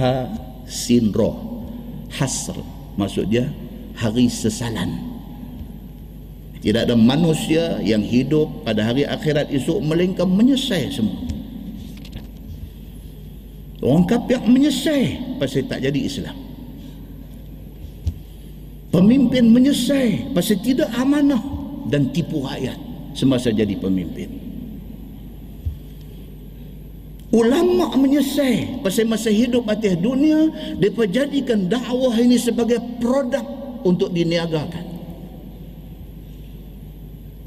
[0.00, 0.32] Ha
[0.64, 1.64] sin roh
[2.12, 2.56] hasr
[2.96, 3.48] maksud dia
[3.96, 5.09] hari sesalan
[6.60, 11.24] tidak ada manusia yang hidup pada hari akhirat esok melainkan menyesal semua
[13.80, 16.50] orang kafir menyesal pasal tak jadi Islam
[18.90, 21.38] Pemimpin menyesal pasal tidak amanah
[21.86, 22.74] dan tipu rakyat
[23.14, 24.26] semasa jadi pemimpin.
[27.30, 33.46] Ulama menyesal pasal masa hidup atas dunia mereka jadikan dakwah ini sebagai produk
[33.86, 34.89] untuk diniagakan.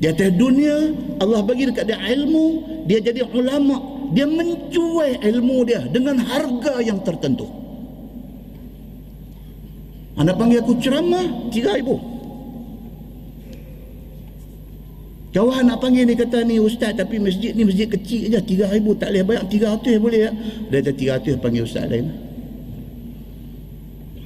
[0.03, 0.91] Di atas dunia
[1.23, 2.59] Allah bagi dekat dia ilmu,
[2.91, 3.79] dia jadi ulama,
[4.11, 7.47] dia mencuai ilmu dia dengan harga yang tertentu.
[10.19, 12.03] Anda panggil aku ceramah, tiga ribu.
[15.31, 18.99] Kawan nak panggil ni kata ni ustaz tapi masjid ni masjid kecil je tiga ribu
[18.99, 20.31] tak boleh banyak tiga ratus boleh ya.
[20.67, 22.11] Dia kata tiga ratus panggil ustaz lain.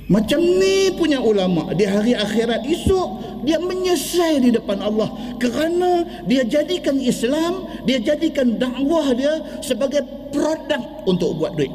[0.08, 6.48] Macam ni punya ulama di hari akhirat esok dia menyesal di depan Allah kerana dia
[6.48, 11.72] jadikan Islam, dia jadikan dakwah dia sebagai produk untuk buat duit.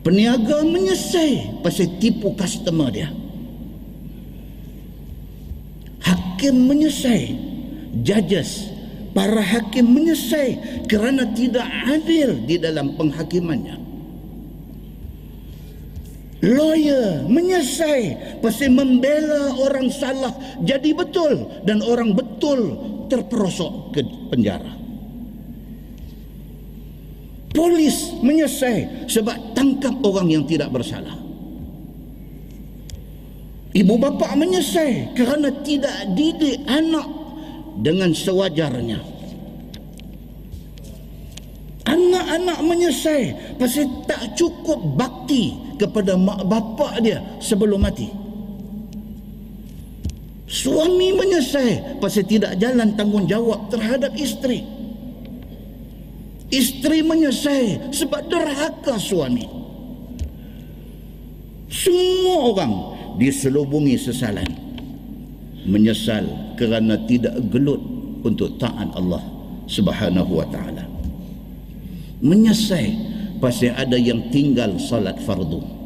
[0.00, 3.12] Peniaga menyesal pasal tipu customer dia.
[6.00, 7.52] Hakim menyesal.
[8.00, 8.70] Judges,
[9.12, 10.56] para hakim menyesal
[10.88, 13.89] kerana tidak adil di dalam penghakimannya.
[16.40, 20.32] Lawyer menyesal pasal membela orang salah
[20.64, 22.80] jadi betul dan orang betul
[23.12, 24.00] terperosok ke
[24.32, 24.72] penjara.
[27.52, 31.12] Polis menyesal sebab tangkap orang yang tidak bersalah.
[33.76, 37.04] Ibu bapa menyesal kerana tidak didik anak
[37.84, 38.96] dengan sewajarnya.
[41.84, 48.12] Anak-anak menyesal pasal tak cukup bakti kepada mak bapa dia sebelum mati.
[50.44, 54.60] Suami menyesal pasal tidak jalan tanggungjawab terhadap isteri.
[56.50, 59.46] Isteri menyesal sebab derhaka suami.
[61.70, 62.74] Semua orang
[63.16, 64.50] diselubungi sesalan.
[65.70, 66.26] Menyesal
[66.58, 67.78] kerana tidak gelut
[68.26, 69.22] untuk taat Allah
[69.70, 70.82] Subhanahu wa taala.
[72.18, 73.09] Menyesal
[73.40, 75.80] pasal ada yang tinggal salat fardu.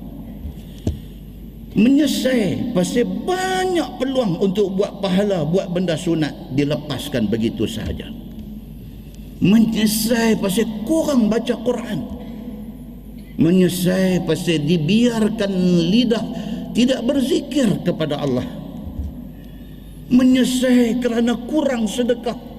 [1.75, 8.11] Menyesal pasal banyak peluang untuk buat pahala, buat benda sunat dilepaskan begitu sahaja.
[9.43, 12.01] Menyesal pasal kurang baca Quran.
[13.35, 15.51] Menyesal pasal dibiarkan
[15.90, 16.25] lidah
[16.79, 18.47] tidak berzikir kepada Allah.
[20.14, 22.54] Menyesal kerana kurang sedekah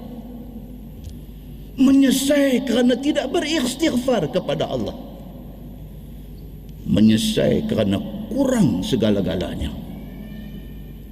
[1.76, 4.96] menyesal kerana tidak beristighfar kepada Allah
[6.86, 8.00] menyesal kerana
[8.32, 9.72] kurang segala-galanya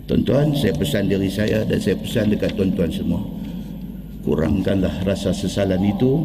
[0.08, 3.22] tuan-tuan saya pesan diri saya dan saya pesan dekat tuan-tuan semua
[4.24, 6.24] kurangkanlah rasa sesalan itu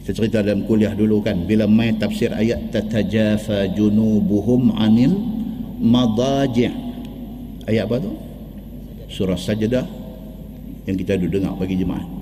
[0.00, 5.18] kita cerita dalam kuliah dulu kan bila main tafsir ayat tatajafa junubuhum anil
[5.82, 6.72] madaji'
[7.66, 8.14] ayat apa tu
[9.10, 9.84] surah sajadah
[10.86, 12.18] yang kita duduk dengar pagi jemaah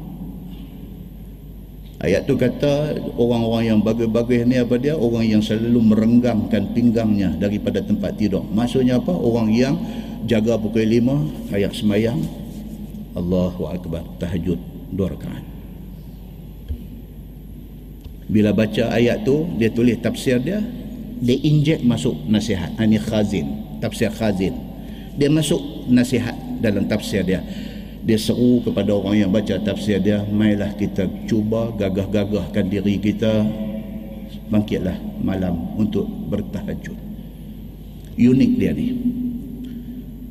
[1.96, 4.92] Ayat tu kata orang-orang yang bagus-bagus ni apa dia?
[4.92, 8.44] Orang yang selalu merenggangkan pinggangnya daripada tempat tidur.
[8.52, 9.16] Maksudnya apa?
[9.16, 9.80] Orang yang
[10.28, 12.20] jaga pukul lima, ayat semayang.
[13.16, 14.04] Allahu Akbar.
[14.20, 14.60] Tahajud.
[14.92, 15.44] Dua rakaat.
[18.26, 20.60] Bila baca ayat tu, dia tulis tafsir dia.
[21.18, 22.76] Dia injek masuk nasihat.
[22.76, 23.46] Ini khazin.
[23.80, 24.52] Tafsir khazin.
[25.16, 27.40] Dia masuk nasihat dalam tafsir dia
[28.06, 33.42] dia seru kepada orang yang baca tafsir dia mailah kita cuba gagah-gagahkan diri kita
[34.46, 34.94] bangkitlah
[35.26, 36.94] malam untuk bertahajud
[38.14, 38.94] unik dia ni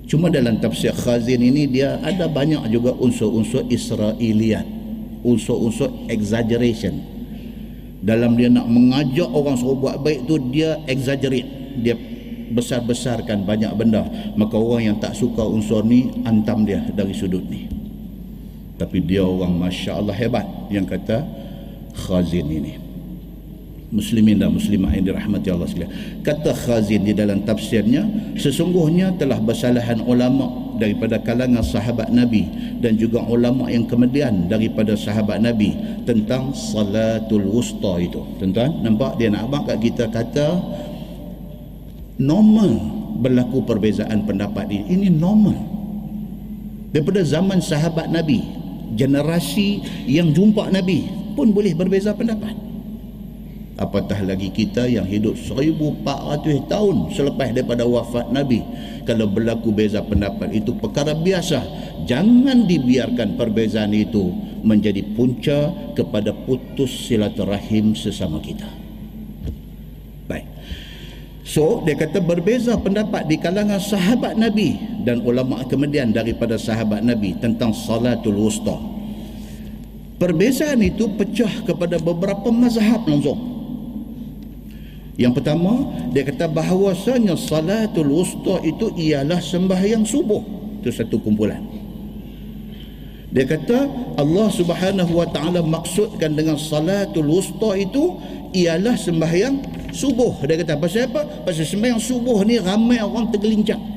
[0.05, 4.75] cuma dalam tafsir khazin ini dia ada banyak juga unsur-unsur Israeliat
[5.25, 7.01] unsur-unsur exaggeration.
[8.05, 11.49] Dalam dia nak mengajak orang suruh buat baik tu dia exaggerate.
[11.81, 11.97] Dia
[12.53, 14.05] besar-besarkan banyak benda.
[14.37, 17.65] Maka orang yang tak suka unsur ni antam dia dari sudut ni.
[18.77, 20.45] Tapi dia orang Masya Allah hebat.
[20.69, 21.25] Yang kata
[21.97, 22.84] khazin ini
[23.95, 25.93] muslimin dan muslimah yang dirahmati Allah sekalian.
[26.19, 28.03] Kata khazin di dalam tafsirnya
[28.35, 32.43] sesungguhnya telah bersalahan ulama daripada kalangan sahabat Nabi
[32.83, 35.71] dan juga ulama yang kemudian daripada sahabat Nabi
[36.03, 38.19] tentang salatul wusta itu.
[38.43, 40.59] Tuan-tuan nampak dia nak abang kat kita kata
[42.19, 42.75] normal
[43.23, 44.83] berlaku perbezaan pendapat ini.
[44.99, 45.55] Ini normal.
[46.91, 48.43] Daripada zaman sahabat Nabi
[48.95, 52.74] generasi yang jumpa Nabi pun boleh berbeza pendapat
[53.75, 58.63] apatah lagi kita yang hidup 1400 tahun selepas daripada wafat Nabi
[59.03, 61.59] kalau berlaku beza pendapat itu perkara biasa
[62.07, 64.31] jangan dibiarkan perbezaan itu
[64.63, 68.85] menjadi punca kepada putus silaturahim sesama kita
[71.45, 77.37] So dia kata berbeza pendapat di kalangan sahabat Nabi dan ulama kemudian daripada sahabat Nabi
[77.37, 78.73] tentang salatul wusta.
[80.17, 83.54] Perbezaan itu pecah kepada beberapa mazhab langsung.
[85.15, 90.43] Yang pertama, dia kata bahawasanya salatul wusta itu ialah sembahyang subuh.
[90.83, 91.63] Itu satu kumpulan.
[93.31, 98.19] Dia kata Allah Subhanahu wa taala maksudkan dengan salatul wusta itu
[98.51, 99.59] ialah sembahyang
[99.95, 100.43] subuh.
[100.43, 101.47] Dia kata pasal apa?
[101.47, 103.95] Pasal sembahyang subuh ni ramai orang tergelincang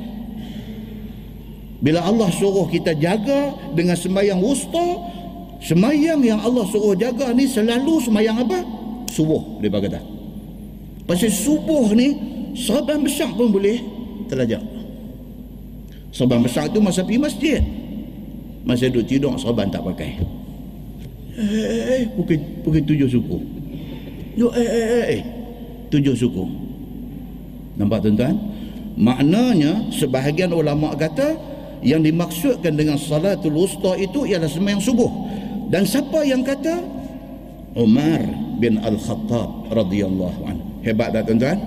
[1.78, 4.98] bila Allah suruh kita jaga dengan sembahyang wusta
[5.62, 8.58] sembahyang yang Allah suruh jaga ni selalu sembahyang apa?
[9.06, 10.17] Subuh dia kata
[11.08, 12.12] pasal subuh ni
[12.52, 13.80] serban besar pun boleh
[14.28, 14.60] terlajak.
[16.12, 17.60] Serban besar tu masa pergi masjid.
[18.68, 20.20] Masa duduk tidur serban tak pakai.
[21.38, 23.38] Eh, eh, pukul, pukul tujuh suku.
[24.36, 25.22] Yo, eh, eh, eh, eh.
[25.88, 26.44] Tujuh suku.
[27.80, 28.36] Nampak tuan-tuan?
[28.98, 31.38] Maknanya sebahagian ulama kata
[31.80, 35.10] yang dimaksudkan dengan salatul wusta itu ialah sembahyang subuh.
[35.70, 36.82] Dan siapa yang kata?
[37.78, 38.20] Umar
[38.58, 41.58] bin Al-Khattab radhiyallahu anhu hebat tak tuan-tuan?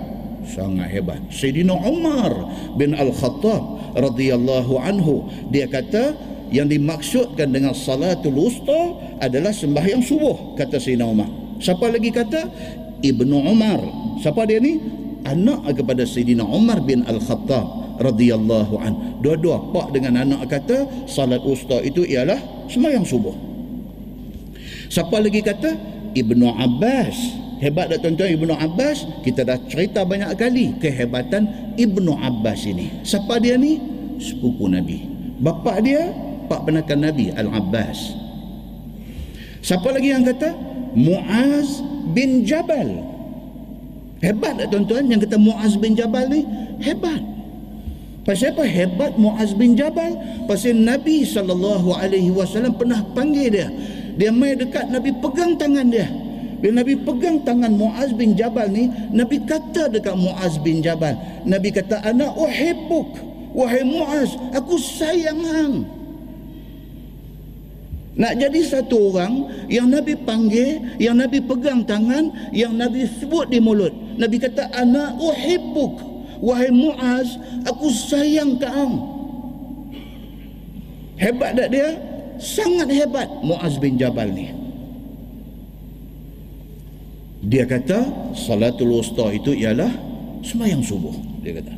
[0.42, 1.22] Sangat hebat.
[1.30, 2.34] Sayyidina Umar
[2.74, 6.18] bin Al-Khattab radhiyallahu anhu dia kata
[6.50, 11.30] yang dimaksudkan dengan salatul wusta adalah sembahyang subuh kata Sayyidina Umar.
[11.62, 12.42] Siapa lagi kata?
[13.06, 13.80] Ibnu Umar.
[14.18, 14.82] Siapa dia ni?
[15.22, 19.22] Anak kepada Sayyidina Umar bin Al-Khattab radhiyallahu an.
[19.22, 23.34] Dua-dua pak dengan anak kata salat usta itu ialah sembahyang subuh.
[24.90, 25.70] Siapa lagi kata?
[26.12, 32.66] Ibnu Abbas hebat tak tuan-tuan Ibnu Abbas kita dah cerita banyak kali kehebatan Ibnu Abbas
[32.66, 33.78] ini siapa dia ni
[34.18, 35.05] sepupu Nabi
[35.39, 36.09] bapa dia
[36.49, 38.18] pak penakan Nabi Al-Abbas
[39.62, 40.51] siapa lagi yang kata
[40.91, 41.80] Muaz
[42.12, 43.12] bin Jabal
[44.22, 46.45] Hebat tak tuan-tuan yang kata Muaz bin Jabal ni?
[46.78, 47.26] Hebat.
[48.22, 50.14] Pasal apa hebat Muaz bin Jabal?
[50.45, 53.68] Pasal Nabi SAW pernah panggil dia.
[54.14, 56.05] Dia mai dekat Nabi pegang tangan dia.
[56.62, 61.74] Bila Nabi pegang tangan Muaz bin Jabal ni Nabi kata dekat Muaz bin Jabal Nabi
[61.74, 63.18] kata ana uhibbuk
[63.57, 65.76] wahai Muaz aku sayang hang
[68.12, 73.64] nak jadi satu orang yang Nabi panggil, yang Nabi pegang tangan, yang Nabi sebut di
[73.64, 73.95] mulut.
[74.20, 76.12] Nabi kata, Ana uhibbuk.
[76.41, 78.91] Wahai Muaz, aku sayang kau.
[81.22, 81.93] Hebat tak dia?
[82.41, 84.49] Sangat hebat Muaz bin Jabal ni.
[87.42, 89.89] Dia kata, salatul wusta itu ialah
[90.46, 91.14] semayang subuh.
[91.42, 91.74] Dia kata.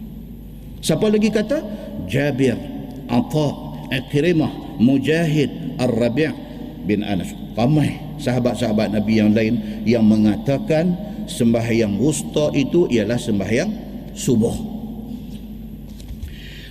[0.84, 1.64] Siapa lagi kata?
[2.12, 2.60] Jabir,
[3.08, 3.48] Atta,
[3.88, 4.52] Ikrimah,
[4.84, 6.36] Mujahid, Ar-Rabi'
[6.84, 7.32] bin Anas.
[7.56, 11.00] Ramai sahabat-sahabat Nabi yang lain yang mengatakan
[11.32, 13.72] sembahyang wusta itu ialah sembahyang
[14.12, 14.76] subuh.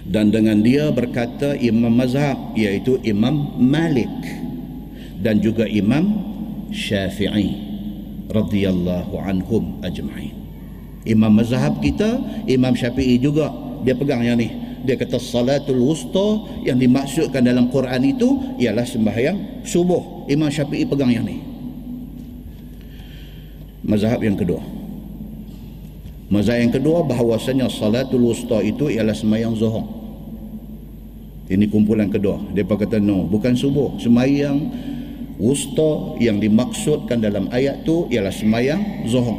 [0.05, 4.13] Dan dengan dia berkata Imam Mazhab iaitu Imam Malik
[5.25, 6.21] dan juga Imam
[6.69, 7.72] Syafi'i
[8.33, 10.35] radhiyallahu anhum ajma'in.
[11.05, 13.51] Imam Mazhab kita, Imam Syafi'i juga
[13.83, 14.49] dia pegang yang ni.
[14.83, 20.27] Dia kata salatul wusta yang dimaksudkan dalam Quran itu ialah sembahyang subuh.
[20.27, 21.39] Imam Syafi'i pegang yang ni.
[23.83, 24.63] Mazhab yang kedua.
[26.31, 29.87] Mazhab yang kedua bahawasanya salatul wusta itu ialah sembahyang zuhur.
[31.51, 32.41] Ini kumpulan kedua.
[32.55, 33.99] Dia kata no bukan subuh.
[34.01, 34.57] Sembahyang
[35.43, 39.37] wusta yang dimaksudkan dalam ayat tu ialah sembahyang zuhur.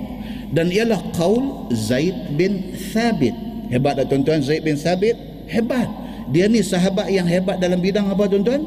[0.52, 3.34] Dan ialah qaul Zaid bin Thabit.
[3.72, 4.44] Hebat tak tuan-tuan?
[4.44, 5.16] Zaid bin Thabit
[5.48, 5.90] hebat.
[6.32, 8.64] Dia ni sahabat yang hebat dalam bidang apa tuan-tuan?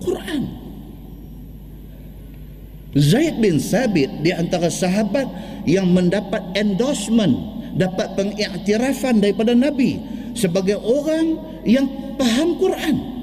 [0.00, 0.42] Quran.
[2.96, 5.28] Zaid bin Sabit di antara sahabat
[5.62, 7.38] yang mendapat endorsement
[7.78, 10.02] dapat pengiktirafan daripada Nabi
[10.34, 11.86] sebagai orang yang
[12.18, 13.19] faham Quran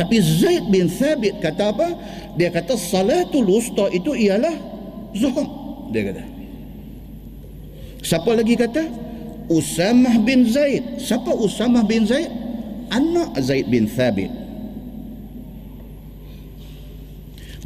[0.00, 1.88] tapi Zaid bin Sabit kata apa
[2.40, 4.56] dia kata salatul wusta itu ialah
[5.12, 5.44] zuhur
[5.92, 6.24] dia kata
[8.00, 9.10] siapa lagi kata
[9.50, 11.02] Usamah bin Zaid.
[11.02, 12.30] Siapa Usamah bin Zaid?
[12.94, 14.30] Anak Zaid bin Thabit.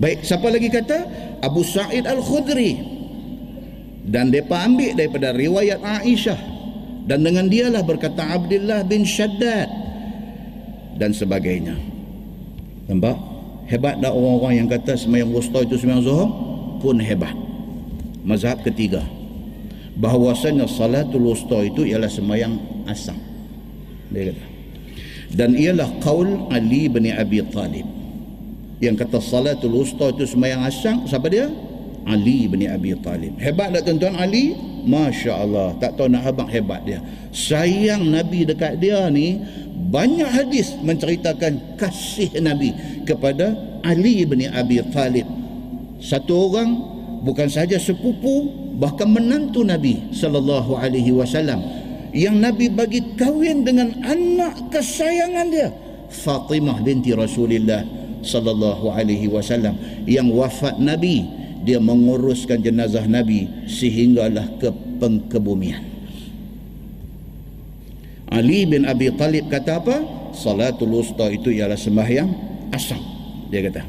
[0.01, 1.07] Baik, siapa lagi kata?
[1.45, 2.97] Abu Sa'id Al-Khudri.
[4.09, 6.41] Dan mereka ambil daripada riwayat Aisyah.
[7.05, 9.69] Dan dengan dialah berkata Abdullah bin Shaddad.
[10.97, 11.94] Dan sebagainya.
[12.89, 13.17] Nampak?
[13.65, 16.29] Hebat tak orang-orang yang kata semayang wusta itu semayang zuhur?
[16.85, 17.33] Pun hebat.
[18.21, 19.01] Mazhab ketiga.
[19.97, 23.17] Bahawasanya salatul wusta itu ialah semayang asam.
[24.13, 24.45] Dia kata.
[25.33, 27.89] Dan ialah qaul Ali bin Abi Talib.
[28.85, 31.49] Yang kata salatul wusta itu semayang asam siapa dia?
[32.05, 33.41] Ali bin Abi Talib.
[33.41, 34.13] Hebat tak tuan-tuan?
[34.21, 34.53] Ali?
[34.85, 35.73] Masya Allah.
[35.81, 37.01] Tak tahu nak abang hebat dia.
[37.33, 39.41] Sayang Nabi dekat dia ni
[39.95, 42.75] banyak hadis menceritakan kasih Nabi
[43.07, 43.55] kepada
[43.87, 45.23] Ali bin Abi Talib
[46.03, 46.75] satu orang
[47.23, 48.51] bukan saja sepupu
[48.83, 51.63] bahkan menantu Nabi sallallahu alaihi wasallam
[52.11, 55.71] yang Nabi bagi kahwin dengan anak kesayangan dia
[56.15, 57.83] Fatimah binti Rasulullah
[58.23, 59.75] sallallahu alaihi wasallam.
[60.07, 61.27] Yang wafat Nabi
[61.67, 64.69] dia menguruskan jenazah Nabi sehinggalah ke
[65.01, 65.94] pengkebumian
[68.35, 69.97] Ali bin Abi Talib kata apa
[70.35, 72.29] salatul usta itu ialah sembahyang
[72.75, 72.99] asam
[73.49, 73.83] dia kata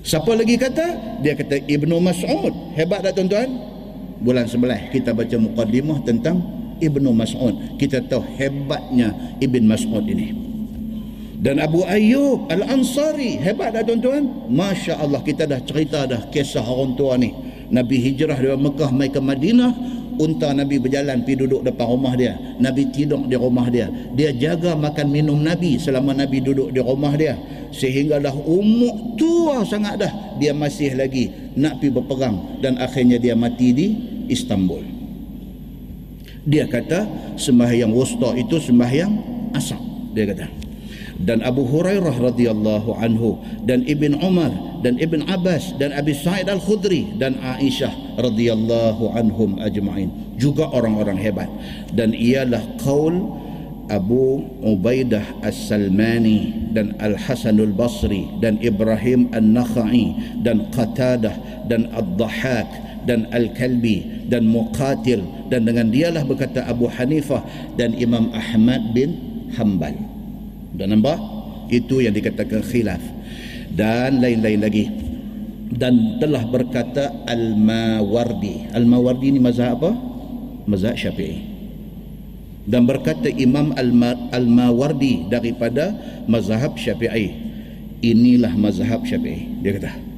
[0.00, 1.20] Siapa lagi kata?
[1.20, 2.72] Dia kata Ibnu Mas'ud.
[2.72, 3.52] Hebat tak tuan-tuan?
[4.24, 6.40] Bulan sebelah kita baca mukaddimah tentang
[6.80, 7.76] Ibnu Mas'ud.
[7.76, 10.32] Kita tahu hebatnya Ibn Mas'ud ini.
[11.40, 13.40] Dan Abu Ayyub Al-Ansari.
[13.40, 14.48] Hebat tak tuan-tuan?
[14.48, 17.32] Masya Allah kita dah cerita dah kisah orang tua ni.
[17.70, 19.72] Nabi hijrah dari Mekah mai ke Madinah
[20.20, 22.36] unta Nabi berjalan pergi duduk depan rumah dia.
[22.60, 23.88] Nabi tidur di rumah dia.
[24.12, 27.40] Dia jaga makan minum Nabi selama Nabi duduk di rumah dia.
[27.72, 32.60] Sehinggalah umur tua sangat dah dia masih lagi nak pergi berperang.
[32.60, 33.86] Dan akhirnya dia mati di
[34.28, 34.84] Istanbul.
[36.44, 39.12] Dia kata sembahyang wusta itu sembahyang
[39.56, 40.69] asam dia kata
[41.20, 43.36] dan Abu Hurairah radhiyallahu anhu
[43.68, 50.08] dan Ibn Umar dan Ibn Abbas dan Abi Sa'id Al-Khudri dan Aisyah radhiyallahu anhum ajma'in.
[50.40, 51.48] Juga orang-orang hebat.
[51.92, 53.20] Dan ialah qaul
[53.92, 64.30] Abu Ubaidah As-Salmani dan Al-Hasanul Basri dan Ibrahim An-Nakhai dan Qatadah dan Ad-Dhahak dan Al-Kalbi
[64.32, 65.20] dan Muqatil.
[65.52, 67.44] Dan dengan dialah berkata Abu Hanifah
[67.76, 69.20] dan Imam Ahmad bin
[69.58, 70.09] Hanbal
[70.74, 71.18] dan nampak?
[71.70, 73.02] Itu yang dikatakan khilaf.
[73.70, 74.84] Dan lain-lain lagi.
[75.70, 78.74] Dan telah berkata Al-Mawardi.
[78.74, 79.92] Al-Mawardi ni mazhab apa?
[80.66, 81.46] mazhab syafi'i.
[82.66, 83.74] Dan berkata Imam
[84.34, 85.94] Al-Mawardi daripada
[86.26, 87.30] mazhab syafi'i.
[88.02, 89.62] Inilah mazhab syafi'i.
[89.62, 90.10] Dia kata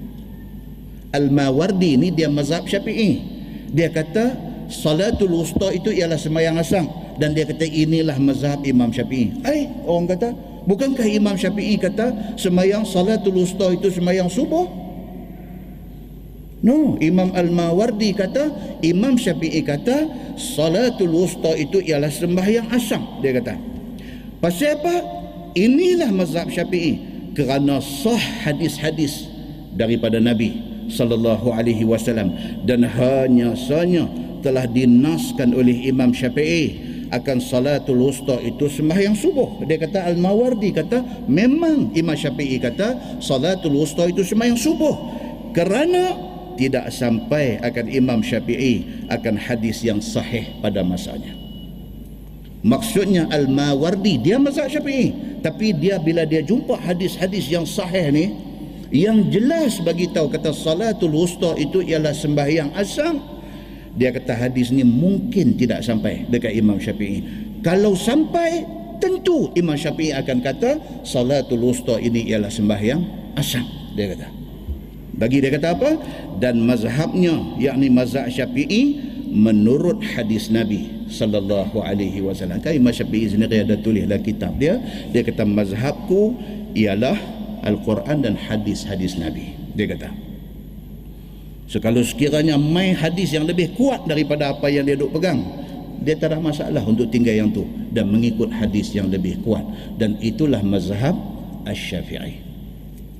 [1.12, 3.20] Al-Mawardi ni dia mazhab Syafi'i.
[3.68, 4.32] Dia kata
[4.72, 9.32] salatul wusta itu ialah sembahyang asam dan dia kata inilah mazhab Imam Syafi'i.
[9.44, 10.28] Eh, orang kata,
[10.64, 14.66] bukankah Imam Syafi'i kata sembahyang salatul wusta itu sembahyang subuh?
[16.62, 20.06] No, Imam Al-Mawardi kata, Imam Syafi'i kata
[20.38, 23.58] salatul wusta itu ialah sembahyang asam, dia kata.
[24.38, 24.94] Pasal apa?
[25.58, 26.98] Inilah mazhab Syafi'i
[27.34, 29.26] kerana sah hadis-hadis
[29.74, 32.36] daripada Nabi sallallahu alaihi wasallam
[32.68, 34.04] dan hanya saja
[34.44, 39.60] telah dinaskan oleh Imam Syafi'i akan salatul wusta itu sembahyang subuh.
[39.68, 44.94] Dia kata Al-Mawardi kata memang Imam Syafi'i kata salatul wusta itu sembahyang subuh.
[45.52, 46.16] Kerana
[46.56, 51.36] tidak sampai akan Imam Syafi'i akan hadis yang sahih pada masanya.
[52.64, 58.32] Maksudnya Al-Mawardi dia mazhab Syafi'i tapi dia bila dia jumpa hadis-hadis yang sahih ni
[58.92, 63.31] yang jelas bagi tahu kata salatul wusta itu ialah sembahyang asam
[63.96, 67.20] dia kata hadis ni mungkin tidak sampai dekat Imam Syafi'i
[67.60, 68.64] kalau sampai
[68.98, 70.70] tentu Imam Syafi'i akan kata
[71.04, 73.00] salatul wusta ini ialah sembahyang
[73.36, 74.28] asam dia kata
[75.12, 75.90] bagi dia kata apa
[76.40, 83.64] dan mazhabnya yakni mazhab Syafi'i menurut hadis Nabi sallallahu alaihi wasallam kan Imam Syafi'i sendiri
[83.64, 84.80] ada tulis dalam kitab dia
[85.12, 86.36] dia kata mazhabku
[86.72, 87.16] ialah
[87.62, 89.54] Al-Quran dan hadis-hadis Nabi.
[89.78, 90.10] Dia kata.
[91.72, 95.40] So kalau sekiranya main hadis yang lebih kuat daripada apa yang dia duk pegang,
[96.04, 99.64] dia tak ada masalah untuk tinggal yang tu dan mengikut hadis yang lebih kuat.
[99.96, 101.16] Dan itulah mazhab
[101.64, 102.44] Asy-Syafi'i.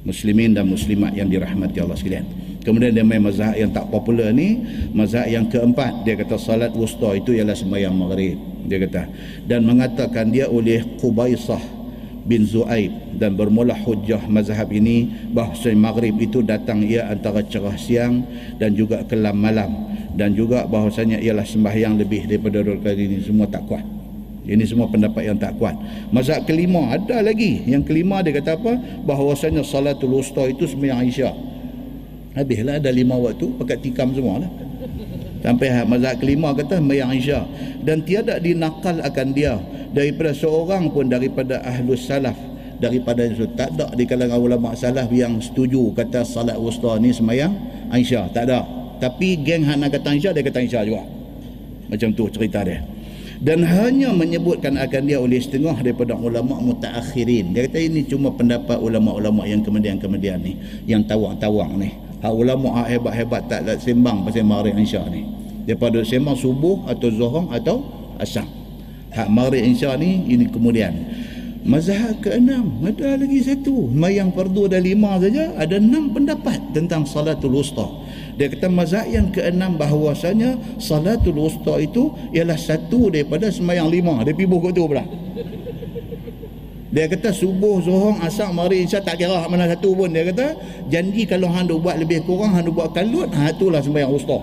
[0.05, 2.29] Muslimin dan muslimat yang dirahmati Allah sekalian.
[2.61, 4.61] Kemudian dia main mazhab yang tak popular ni,
[4.93, 8.37] mazhab yang keempat, dia kata salat wusta itu ialah sembahyang maghrib.
[8.69, 9.03] Dia kata
[9.49, 11.82] dan mengatakan dia oleh Qubaisah
[12.23, 18.23] bin Zuaib dan bermula hujah mazhab ini bahawa maghrib itu datang ia antara cerah siang
[18.59, 19.91] dan juga kelam malam.
[20.13, 23.17] Dan juga bahawasanya ialah sembahyang lebih daripada dua kali ini.
[23.25, 23.85] Semua tak kuat.
[24.45, 25.73] Ini semua pendapat yang tak kuat.
[26.13, 27.65] Mazhab kelima ada lagi.
[27.65, 28.73] Yang kelima dia kata apa?
[29.09, 31.37] Bahawasanya salatul wusta itu sembahyang isyak
[32.33, 34.51] habislah ada lima waktu pakat tikam semua lah
[35.43, 37.45] sampai mazhab kelima kata sembahyang isyak
[37.83, 39.59] dan tiada dinakal akan dia
[39.93, 42.39] daripada seorang pun daripada ahlus salaf.
[42.83, 47.55] Daripada itu tak ada di kalangan ulama salaf yang setuju kata salat wusta ni semayang
[47.95, 48.35] Aisyah.
[48.35, 48.67] Tak ada.
[48.99, 51.07] Tapi geng hana kata Aisyah dia kata Aisyah juga.
[51.87, 52.83] Macam tu cerita dia.
[53.39, 57.55] Dan hanya menyebutkan akan dia oleh setengah daripada ulama mutaakhirin.
[57.55, 60.59] Dia kata ini cuma pendapat ulama-ulama yang kemudian-kemudian ni
[60.91, 65.27] yang tawang-tawang ni hak ulama hebat-hebat tak ada sembang pasal Maghrib Aisyah ni.
[65.67, 67.83] Daripada sembang subuh atau zuhur atau
[68.19, 68.47] asar.
[69.13, 70.95] Hak maghrib insya ni ini kemudian.
[71.63, 73.87] Mazhab keenam ada lagi satu.
[73.87, 77.87] Mayang fardu ada lima saja ada enam pendapat tentang salatul wusta.
[78.35, 84.27] Dia kata mazhab yang keenam bahawasanya salatul wusta itu ialah satu daripada semayang lima.
[84.27, 85.05] Dia pergi buku tu pula
[86.93, 90.13] dia kata subuh, zuhur, asar, maghrib, insya tak kira mana satu pun.
[90.13, 90.53] Dia kata
[90.93, 94.37] janji kalau hang buat lebih kurang, hang buat kalut, ha itulah sembahyang wusta.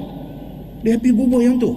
[0.82, 1.70] Dia pergi bubuh yang tu.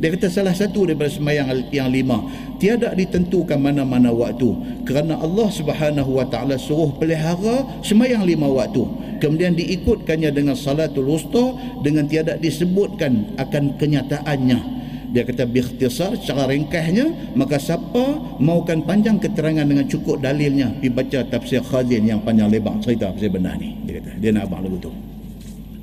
[0.00, 2.16] Dia kata salah satu daripada sembahyang yang lima.
[2.56, 4.48] Tiada ditentukan mana-mana waktu.
[4.88, 8.80] Kerana Allah subhanahu wa ta'ala suruh pelihara sembahyang lima waktu.
[9.20, 11.52] Kemudian diikutkannya dengan salatul wusta
[11.84, 14.79] dengan tiada disebutkan akan kenyataannya.
[15.10, 21.18] Dia kata bikhtisar secara ringkasnya maka siapa maukan panjang keterangan dengan cukup dalilnya pergi baca
[21.26, 23.74] tafsir Khazin yang panjang lebar cerita pasal benda ni.
[23.86, 24.92] Dia kata dia nak abang lagu tu.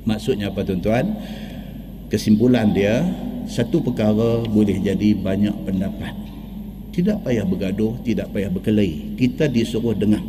[0.08, 1.12] Maksudnya apa tuan-tuan?
[2.08, 3.04] Kesimpulan dia
[3.44, 6.12] satu perkara boleh jadi banyak pendapat
[6.92, 10.20] tidak payah bergaduh tidak payah berkelahi kita disuruh dengar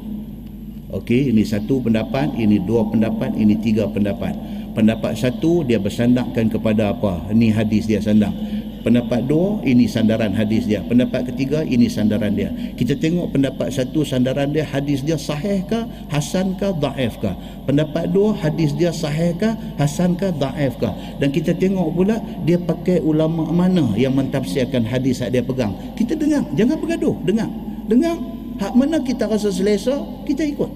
[0.89, 4.33] Okey, ini satu pendapat, ini dua pendapat, ini tiga pendapat.
[4.73, 7.29] Pendapat satu dia bersandangkan kepada apa?
[7.29, 8.33] Ini hadis dia sandang
[8.81, 10.83] pendapat dua ini sandaran hadis dia.
[10.83, 12.51] Pendapat ketiga ini sandaran dia.
[12.75, 15.79] Kita tengok pendapat satu sandaran dia hadis dia sahih ke
[16.11, 17.31] hasan ke daif ke?
[17.65, 19.49] Pendapat dua hadis dia sahih ke
[19.79, 20.89] hasan ke daif ke?
[21.17, 25.73] Dan kita tengok pula dia pakai ulama mana yang mentafsirkan hadis yang dia pegang.
[25.95, 26.43] Kita dengar.
[26.53, 27.15] Jangan bergaduh.
[27.23, 27.49] Dengar.
[27.87, 28.15] Dengar.
[28.59, 30.67] Hak mana kita rasa selesa kita ikut.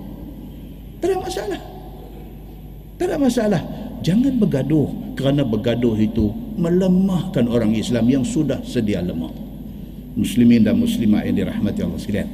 [1.04, 1.62] Tak ada masalah.
[2.96, 6.30] Tak ada masalah jangan bergaduh kerana bergaduh itu
[6.60, 9.32] melemahkan orang Islam yang sudah sedia lemah.
[10.14, 12.30] Muslimin dan muslimat yang dirahmati Allah sekalian.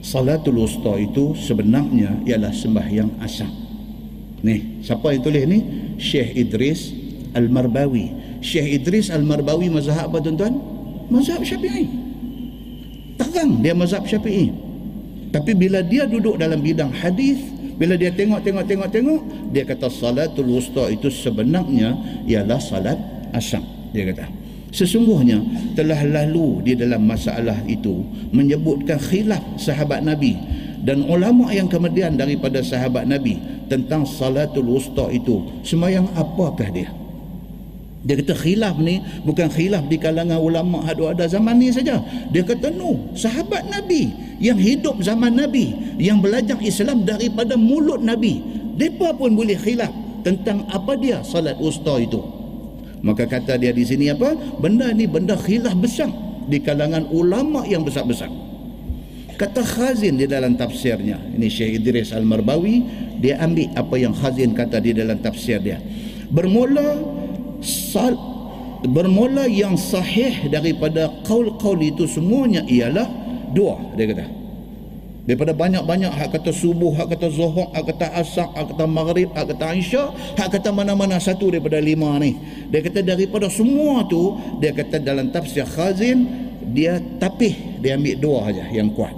[0.00, 3.52] Salatul Wusta itu sebenarnya ialah sembahyang asam.
[4.40, 5.58] Ni, siapa yang tulis ni?
[6.00, 6.90] Syekh Idris
[7.36, 8.40] Al-Marbawi.
[8.40, 10.56] Syekh Idris Al-Marbawi mazhab apa tuan-tuan?
[11.12, 11.86] Mazhab Syafi'i.
[13.20, 14.48] Terang dia mazhab Syafi'i.
[15.30, 17.38] Tapi bila dia duduk dalam bidang hadis,
[17.80, 19.20] bila dia tengok tengok tengok tengok
[19.56, 21.96] dia kata salatul wusta itu sebenarnya
[22.28, 23.00] ialah salat
[23.32, 23.64] asyam
[23.96, 24.28] dia kata
[24.68, 25.40] sesungguhnya
[25.72, 28.04] telah lalu di dalam masalah itu
[28.36, 30.36] menyebutkan khilaf sahabat nabi
[30.84, 33.36] dan ulama yang kemudian daripada sahabat nabi
[33.68, 35.44] tentang salatul wusta itu.
[35.62, 36.88] Semayang apakah dia
[38.00, 42.00] dia kata khilaf ni bukan khilaf di kalangan ulama hadu ada zaman ni saja.
[42.32, 44.08] Dia kata no, sahabat Nabi
[44.40, 48.40] yang hidup zaman Nabi, yang belajar Islam daripada mulut Nabi,
[48.80, 49.92] depa pun boleh khilaf
[50.24, 52.24] tentang apa dia salat usta itu.
[53.04, 54.32] Maka kata dia di sini apa?
[54.60, 56.08] Benda ni benda khilaf besar
[56.48, 58.32] di kalangan ulama yang besar-besar.
[59.36, 62.84] Kata Khazin di dalam tafsirnya, ini Syekh Idris Al-Marbawi,
[63.24, 65.80] dia ambil apa yang Khazin kata di dalam tafsir dia.
[66.28, 67.19] Bermula
[67.64, 68.16] sal
[68.88, 73.06] bermula yang sahih daripada qaul-qaul itu semuanya ialah
[73.52, 74.26] dua dia kata.
[75.28, 79.52] Daripada banyak-banyak hak kata subuh hak kata zuhur hak kata asar hak kata maghrib hak
[79.52, 82.34] kata isya hak kata mana-mana satu daripada lima ni.
[82.72, 86.24] Dia kata daripada semua tu dia kata dalam tafsir khazin
[86.72, 87.52] dia tapih
[87.84, 89.12] dia ambil dua aja yang kuat.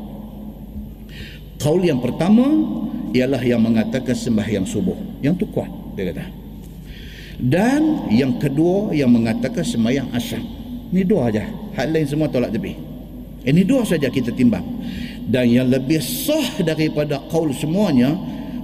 [1.62, 2.50] Qaul yang pertama
[3.14, 5.22] ialah yang mengatakan sembahyang subuh.
[5.22, 6.41] Yang tu kuat dia kata
[7.42, 10.46] dan yang kedua yang mengatakan semayang asyam
[10.94, 11.42] ini dua aja.
[11.74, 12.92] Hal lain semua tolak tepi
[13.42, 14.62] ini dua saja kita timbang.
[15.22, 18.14] Dan yang lebih sah daripada qaul semuanya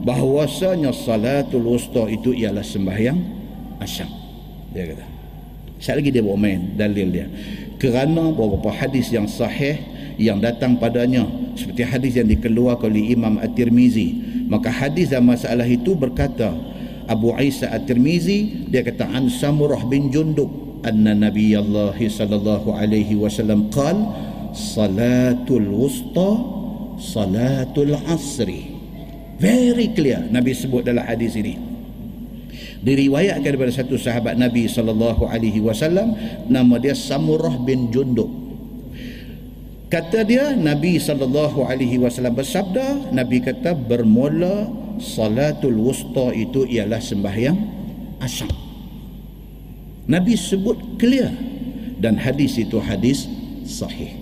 [0.03, 3.19] bahawasanya salatul wusta itu ialah sembahyang
[3.83, 4.11] asyam
[4.71, 5.07] dia kata.
[5.79, 7.27] Sekali lagi dia bawa main dalil dia.
[7.79, 9.79] Kerana beberapa hadis yang sahih
[10.19, 14.19] yang datang padanya seperti hadis yang dikeluarkan oleh Imam At-Tirmizi
[14.51, 16.51] maka hadis dalam masalah itu berkata
[17.09, 20.49] Abu Isa At-Tirmizi dia kata an Samurah bin Jundub
[20.85, 23.97] anna Nabi Allah sallallahu alaihi wasallam qal
[24.55, 26.31] salatul wusta
[27.01, 28.77] salatul asri.
[29.39, 31.57] Very clear Nabi sebut dalam hadis ini.
[32.79, 36.15] Diriwayatkan daripada satu sahabat Nabi sallallahu alaihi wasallam
[36.47, 38.31] nama dia Samurah bin Jundub
[39.89, 44.69] kata dia Nabi sallallahu alaihi wasallam bersabda Nabi kata bermula
[45.01, 47.57] salatul wusta itu ialah sembahyang
[48.21, 48.53] asyam
[50.09, 51.29] Nabi sebut clear
[52.01, 53.29] dan hadis itu hadis
[53.69, 54.17] sahih.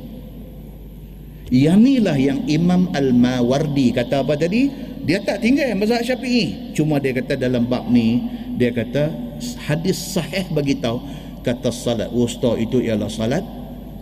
[1.47, 4.67] Yang inilah yang Imam Al-Mawardi kata apa tadi?
[5.07, 6.75] Dia tak tinggal mazhab syafi'i.
[6.75, 8.19] Cuma dia kata dalam bab ni
[8.59, 9.15] dia kata
[9.71, 10.99] hadis sahih bagi tahu
[11.47, 13.47] kata salat wusta itu ialah salat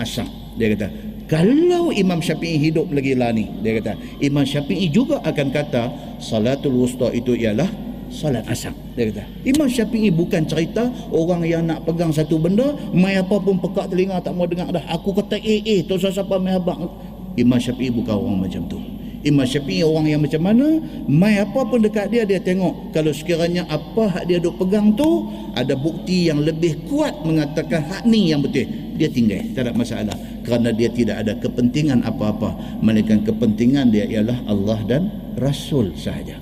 [0.01, 0.25] asyam
[0.57, 0.89] dia kata
[1.35, 5.82] kalau Imam Syafi'i hidup lagi lah ni dia kata Imam Syafi'i juga akan kata
[6.22, 7.66] salatul wusta itu ialah
[8.07, 13.18] salat asam dia kata Imam Syafi'i bukan cerita orang yang nak pegang satu benda mai
[13.18, 14.87] apa pun pekak telinga tak mau dengar dah.
[14.95, 16.87] Aku kata eh eh tu siapa mai abang
[17.35, 18.78] Imam Syafi'i bukan orang macam tu.
[19.26, 20.78] Imam Syafi'i orang yang macam mana
[21.11, 22.95] mai apa pun dekat dia dia tengok.
[22.95, 28.07] Kalau sekiranya apa hak dia duk pegang tu ada bukti yang lebih kuat mengatakan hak
[28.07, 29.42] ni yang betul dia tinggal.
[29.53, 30.16] Tak ada masalah.
[30.47, 35.03] Kerana dia tidak ada kepentingan apa-apa melainkan kepentingan dia ialah Allah dan
[35.36, 36.38] Rasul sahaja.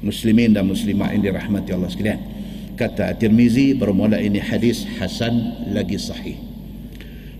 [0.00, 2.20] Muslimin dan muslimat yang dirahmati Allah sekalian.
[2.78, 6.40] Kata At-Tirmizi bermula ini hadis hasan lagi sahih.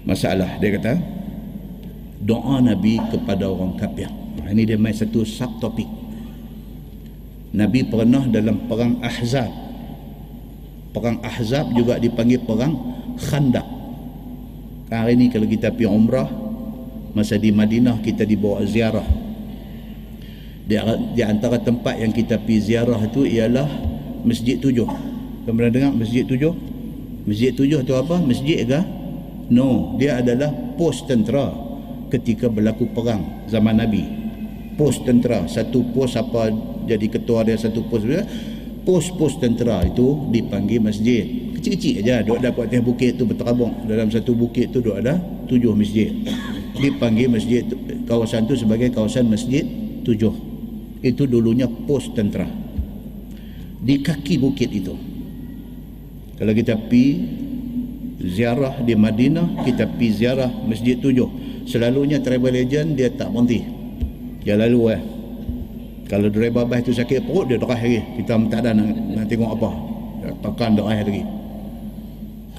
[0.05, 1.01] Masalah dia kata
[2.21, 4.13] doa Nabi kepada orang kafir.
[4.51, 5.89] Ini dia main satu subtopik.
[7.55, 9.49] Nabi pernah dalam perang Ahzab.
[10.91, 12.75] Perang Ahzab juga dipanggil perang
[13.17, 13.80] Khandaq
[14.91, 16.27] hari ni kalau kita pergi umrah
[17.15, 19.07] masa di Madinah kita dibawa ziarah.
[20.67, 20.79] Di,
[21.15, 23.67] di antara tempat yang kita pergi ziarah itu ialah
[24.27, 24.87] Masjid Tujuh.
[25.47, 26.53] Kamu pernah dengar Masjid Tujuh?
[27.27, 28.19] Masjid Tujuh itu apa?
[28.19, 28.81] Masjid ke?
[29.51, 31.51] No, dia adalah pos tentera
[32.11, 34.07] ketika berlaku perang zaman Nabi.
[34.79, 36.55] Pos tentera satu pos apa
[36.87, 38.07] jadi ketua dia satu pos
[38.81, 42.25] pos-pos tentera itu dipanggil masjid kecil-kecil aja.
[42.25, 46.09] Duk ada kat atas bukit tu berterabung dalam satu bukit tu duk ada tujuh masjid.
[46.81, 47.63] Dipanggil masjid
[48.09, 49.63] kawasan tu sebagai kawasan masjid
[50.03, 50.33] tujuh.
[51.05, 52.49] Itu dulunya pos tentera.
[53.81, 54.97] Di kaki bukit itu.
[56.41, 57.21] Kalau kita pi
[58.21, 61.29] ziarah di Madinah kita pi ziarah masjid tujuh.
[61.69, 63.61] Selalunya travel agent dia tak berhenti.
[64.41, 65.03] Dia lalu eh.
[66.09, 68.01] Kalau driver bas tu sakit perut dia derah lagi.
[68.19, 69.71] Kita tak ada nak, nak tengok apa.
[70.41, 71.40] Tekan derah lagi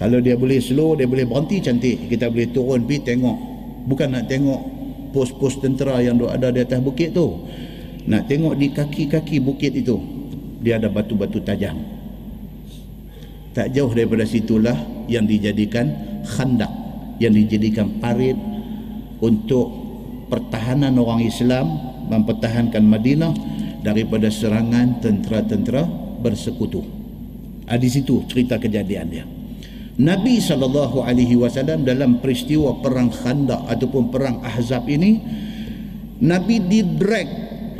[0.01, 3.37] kalau dia boleh slow dia boleh berhenti cantik kita boleh turun pergi tengok
[3.85, 4.61] bukan nak tengok
[5.13, 7.45] pos-pos tentera yang ada di atas bukit tu
[8.09, 10.01] nak tengok di kaki-kaki bukit itu
[10.57, 11.77] dia ada batu-batu tajam
[13.53, 15.93] tak jauh daripada situlah yang dijadikan
[16.25, 16.73] khandak
[17.21, 18.33] yang dijadikan parit
[19.21, 19.69] untuk
[20.33, 21.67] pertahanan orang Islam
[22.09, 23.33] mempertahankan Madinah
[23.85, 25.85] daripada serangan tentera-tentera
[26.21, 26.81] bersekutu.
[27.69, 29.25] Ha, di situ cerita kejadian dia.
[29.99, 35.19] Nabi SAW dalam peristiwa perang khandak ataupun perang ahzab ini
[36.21, 37.27] Nabi didrag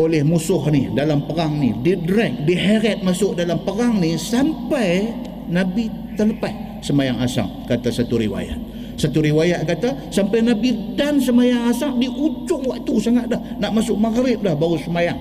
[0.01, 1.77] oleh musuh ni dalam perang ni.
[1.85, 5.13] Didrag, diheret masuk dalam perang ni sampai
[5.47, 5.87] Nabi
[6.17, 8.57] terlepas semayang asam kata satu riwayat.
[8.97, 13.41] Satu riwayat kata sampai Nabi dan semayang asam di ujung waktu sangat dah.
[13.61, 15.17] Nak masuk maghrib dah baru semayang.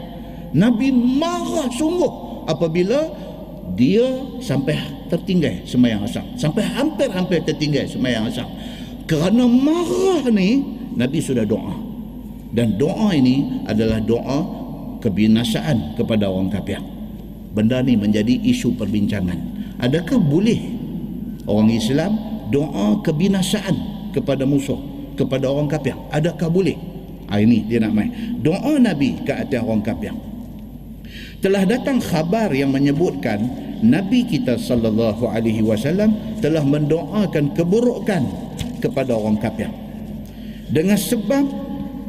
[0.51, 3.07] Nabi marah sungguh apabila
[3.79, 4.05] dia
[4.43, 4.75] sampai
[5.11, 8.47] tertinggal semayang asam sampai hampir-hampir tertinggal semayang asam
[9.11, 10.63] kerana marah ni
[10.95, 11.75] Nabi sudah doa.
[12.51, 14.39] Dan doa ini adalah doa
[15.03, 16.79] kebinasaan kepada orang kafir.
[17.51, 19.39] Benda ni menjadi isu perbincangan.
[19.83, 20.59] Adakah boleh
[21.47, 22.13] orang Islam
[22.55, 23.75] doa kebinasaan
[24.15, 24.79] kepada musuh
[25.19, 25.95] kepada orang kafir?
[26.11, 26.79] Adakah boleh?
[27.31, 28.11] Ha, ini dia nak main.
[28.43, 30.15] Doa Nabi ke atas orang kafir?
[31.39, 36.13] Telah datang khabar yang menyebutkan Nabi kita sallallahu alaihi wasallam
[36.45, 38.23] telah mendoakan keburukan
[38.85, 39.73] kepada orang kafir.
[40.69, 41.45] Dengan sebab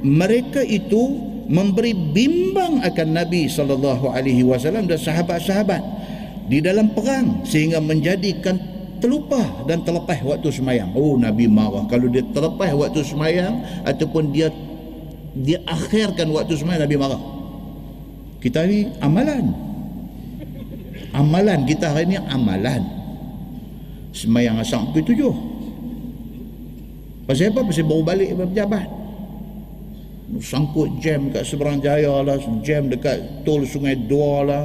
[0.03, 5.81] mereka itu memberi bimbang akan Nabi sallallahu alaihi wasallam dan sahabat-sahabat
[6.51, 8.59] di dalam perang sehingga menjadikan
[8.99, 10.91] terlupa dan terlepas waktu semayang.
[10.93, 14.51] Oh Nabi marah kalau dia terlepas waktu semayang ataupun dia
[15.39, 17.21] dia akhirkan waktu semayang Nabi marah.
[18.43, 19.70] Kita ni amalan
[21.11, 22.83] amalan kita hari ini amalan.
[24.11, 25.33] Semayang asam pukul tujuh.
[27.23, 27.63] Pasal apa?
[27.63, 28.87] pasal baru balik dari pejabat.
[30.39, 34.63] Sangkut jam kat seberang jaya lah jam dekat tol sungai dua lah.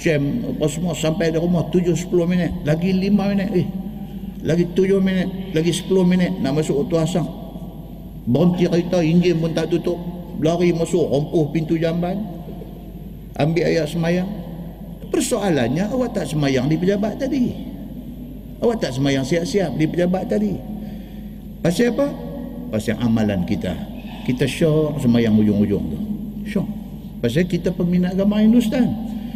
[0.00, 2.52] Jam apa semua sampai di rumah tujuh sepuluh minit.
[2.64, 3.68] Lagi lima minit eh.
[4.40, 7.28] Lagi tujuh minit lagi sepuluh minit nak masuk waktu asam.
[8.24, 10.00] Berhenti kereta enjin pun tak tutup.
[10.40, 12.16] Lari masuk rompuh pintu jamban.
[13.36, 14.39] Ambil ayat semayang
[15.10, 17.50] Persoalannya awak tak semayang di pejabat tadi.
[18.62, 20.54] Awak tak semayang siap-siap di pejabat tadi.
[21.60, 22.06] Pasal apa?
[22.70, 23.74] Pasal amalan kita.
[24.24, 25.98] Kita syok semayang ujung-ujung tu.
[26.46, 26.68] Syok.
[27.20, 28.86] Pasal kita peminat agama Hindustan.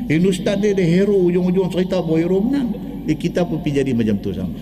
[0.09, 2.69] Hindustan dia ada hero ujung-ujung cerita bahawa hero menang.
[3.05, 4.57] Jadi kita pun pergi jadi macam tu sama.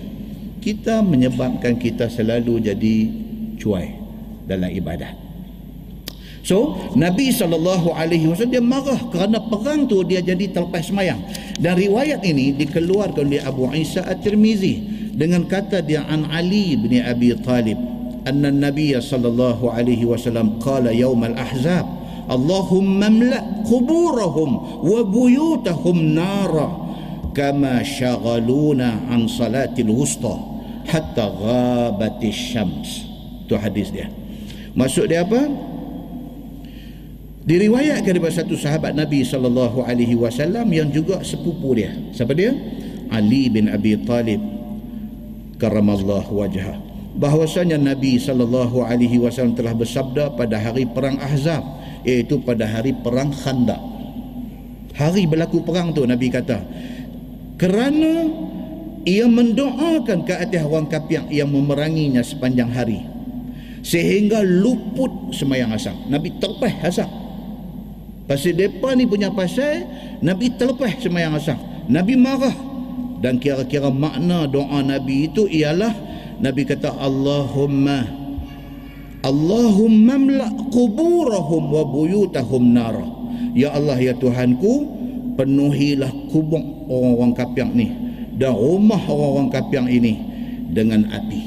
[0.59, 2.95] Kita menyebabkan kita selalu jadi
[3.59, 3.95] cuai
[4.47, 5.22] dalam ibadat.
[6.43, 11.23] So Nabi SAW dia marah kerana perang tu dia jadi terlepas semayang.
[11.55, 14.83] Dan riwayat ini dikeluarkan oleh Abu Isa At-Tirmizi
[15.15, 17.79] dengan kata dia an Ali bin Abi Talib
[18.27, 21.85] anna Nabi sallallahu alaihi wasallam qala yaum al-ahzab
[22.23, 26.71] Allahumma mla' quburahum wa buyutahum nara
[27.35, 30.31] kama shaghaluna an salatil wusta
[30.87, 33.03] hatta ghabatis syams.
[33.51, 34.07] Tu hadis dia.
[34.71, 35.72] Maksud dia apa?
[37.43, 41.91] Diriwayatkan daripada satu sahabat Nabi sallallahu alaihi wasallam yang juga sepupu dia.
[42.15, 42.55] Siapa dia?
[43.11, 44.39] Ali bin Abi Talib
[45.59, 46.79] karamallahu wajhah.
[47.19, 51.67] Bahwasanya Nabi sallallahu alaihi wasallam telah bersabda pada hari perang Ahzab
[52.07, 53.91] iaitu pada hari perang Khandaq.
[54.95, 56.63] Hari berlaku perang tu Nabi kata
[57.59, 58.23] kerana
[59.03, 63.03] ia mendoakan ke atas orang kafir yang memeranginya sepanjang hari
[63.83, 66.07] sehingga luput semayang asam.
[66.07, 67.22] Nabi terpeh asam
[68.23, 69.83] Pasal mereka ni punya pasal
[70.23, 71.59] Nabi terlepas semayang asam
[71.91, 72.55] Nabi marah.
[73.23, 75.95] Dan kira-kira makna doa Nabi itu ialah
[76.43, 78.03] Nabi kata Allahumma
[79.23, 83.07] Allahumma mla' kuburahum wa buyutahum nara.
[83.55, 84.91] Ya Allah ya Tuhanku
[85.39, 86.59] penuhilah kubur
[86.91, 87.87] orang-orang kapiang ni
[88.35, 90.19] dan rumah orang-orang kapiang ini
[90.75, 91.41] dengan api.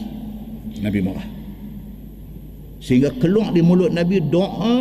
[0.80, 1.28] Nabi marah.
[2.80, 4.78] Sehingga keluar di mulut Nabi doa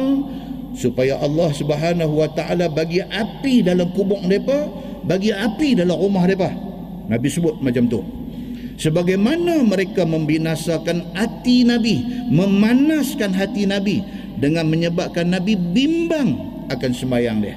[0.76, 4.67] supaya Allah Subhanahu wa taala bagi api dalam kubur mereka
[5.07, 6.51] bagi api dalam rumah mereka.
[7.05, 8.01] Nabi sebut macam tu.
[8.76, 14.03] Sebagaimana mereka membinasakan hati Nabi memanaskan hati Nabi
[14.36, 16.36] dengan menyebabkan Nabi bimbang
[16.67, 17.55] akan sembahyang dia.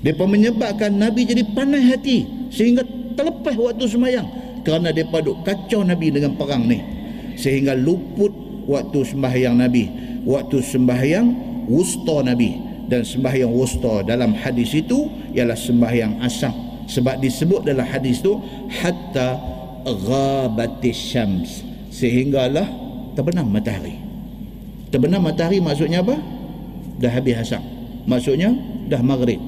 [0.00, 2.86] Mereka menyebabkan Nabi jadi panas hati sehingga
[3.18, 4.26] terlepas waktu sembahyang
[4.62, 6.80] kerana mereka duk kacau Nabi dengan perang ni.
[7.36, 8.32] Sehingga luput
[8.70, 9.84] waktu sembahyang Nabi.
[10.24, 12.80] Waktu sembahyang wusta Nabi.
[12.88, 16.56] Dan sembahyang wusta dalam hadis itu ialah sembahyang asam.
[16.88, 18.40] Sebab disebut dalam hadis itu
[18.80, 19.36] hatta
[19.84, 21.60] ghabatis syams.
[21.92, 22.64] Sehinggalah
[23.12, 24.00] terbenam matahari.
[24.88, 26.16] Terbenam matahari maksudnya apa?
[26.96, 27.60] Dah habis asam.
[28.08, 28.56] Maksudnya
[28.88, 29.38] dah maghrib.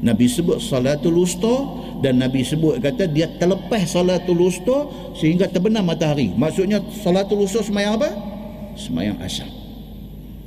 [0.00, 1.54] Nabi sebut salatul wusta
[2.00, 6.32] dan Nabi sebut kata dia terlepas salatul wusta sehingga terbenam matahari.
[6.32, 8.16] Maksudnya salatul wusta semayang apa?
[8.80, 9.57] Semayang asam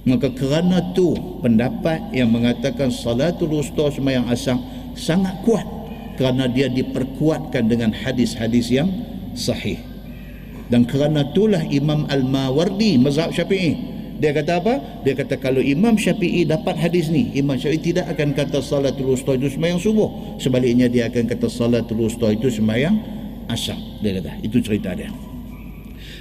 [0.07, 1.13] maka kerana tu
[1.45, 4.57] pendapat yang mengatakan salatul wusta sembahyang asam
[4.97, 5.67] sangat kuat
[6.17, 8.89] kerana dia diperkuatkan dengan hadis-hadis yang
[9.37, 9.77] sahih
[10.73, 13.91] dan kerana itulah Imam Al-Mawardi mazhab Syafi'i
[14.21, 15.01] dia kata apa?
[15.01, 19.33] Dia kata kalau Imam Syafi'i dapat hadis ni, Imam Syafi'i tidak akan kata salatul wusta
[19.33, 20.37] itu sembahyang subuh.
[20.37, 22.93] Sebaliknya dia akan kata salatul wusta itu sembahyang
[23.49, 23.81] asam.
[24.05, 25.09] Dia kata, itu cerita dia.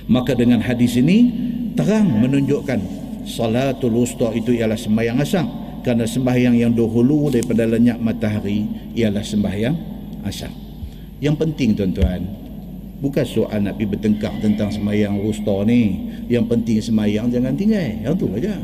[0.09, 1.29] Maka dengan hadis ini
[1.77, 2.81] terang menunjukkan
[3.25, 5.47] salatul wusta itu ialah sembahyang asam
[5.81, 9.77] kerana sembahyang yang dahulu daripada lenyap matahari ialah sembahyang
[10.29, 10.53] asam.
[11.21, 12.21] Yang penting tuan-tuan,
[13.01, 16.13] bukan soal nak pergi bertengkar tentang sembahyang wusta ni.
[16.29, 17.89] Yang penting sembahyang jangan tinggal.
[18.05, 18.55] Yang tu aja.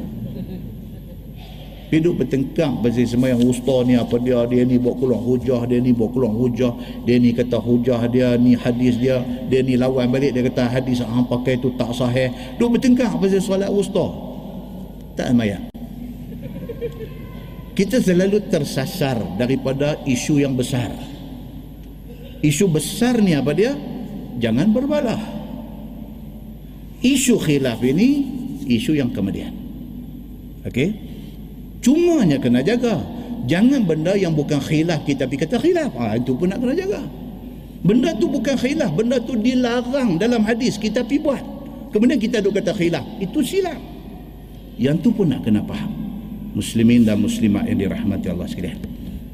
[1.86, 5.94] Hidup bertengkar pasal sembahyang wusta ni apa dia dia ni buat keluar hujah dia ni
[5.94, 6.74] buat keluar hujah
[7.06, 10.98] dia ni kata hujah dia ni hadis dia dia ni lawan balik dia kata hadis
[10.98, 14.25] hang pakai tu tak sahih duk bertengkar pasal solat wusta
[15.16, 15.66] tak sembahyang
[17.76, 20.88] kita selalu tersasar daripada isu yang besar.
[22.40, 23.76] Isu besar ni apa dia?
[24.40, 25.20] Jangan berbalah.
[27.04, 28.24] Isu khilaf ini
[28.64, 29.52] isu yang kemudian.
[30.64, 30.88] Okey?
[31.84, 32.96] Cumanya kena jaga.
[33.44, 37.04] Jangan benda yang bukan khilaf kita pergi kata khilaf ha, itu pun nak kena jaga.
[37.84, 41.44] Benda tu bukan khilaf benda tu dilarang dalam hadis kita pergi buat.
[41.92, 43.95] Kemudian kita duk kata khilaf itu silap
[44.76, 45.92] yang tu pun nak kena faham.
[46.56, 48.80] Muslimin dan muslimat yang dirahmati Allah sekalian.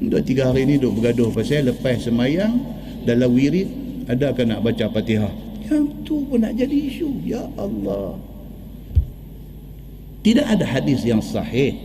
[0.03, 2.59] Dua tiga hari ni duk bergaduh pasal lepas semayang
[3.07, 3.67] dalam wirid
[4.11, 5.31] ada kan nak baca fatihah?
[5.71, 7.23] Yang tu pun nak jadi isu.
[7.23, 8.19] Ya Allah.
[10.23, 11.75] Tidak ada hadis yang sahih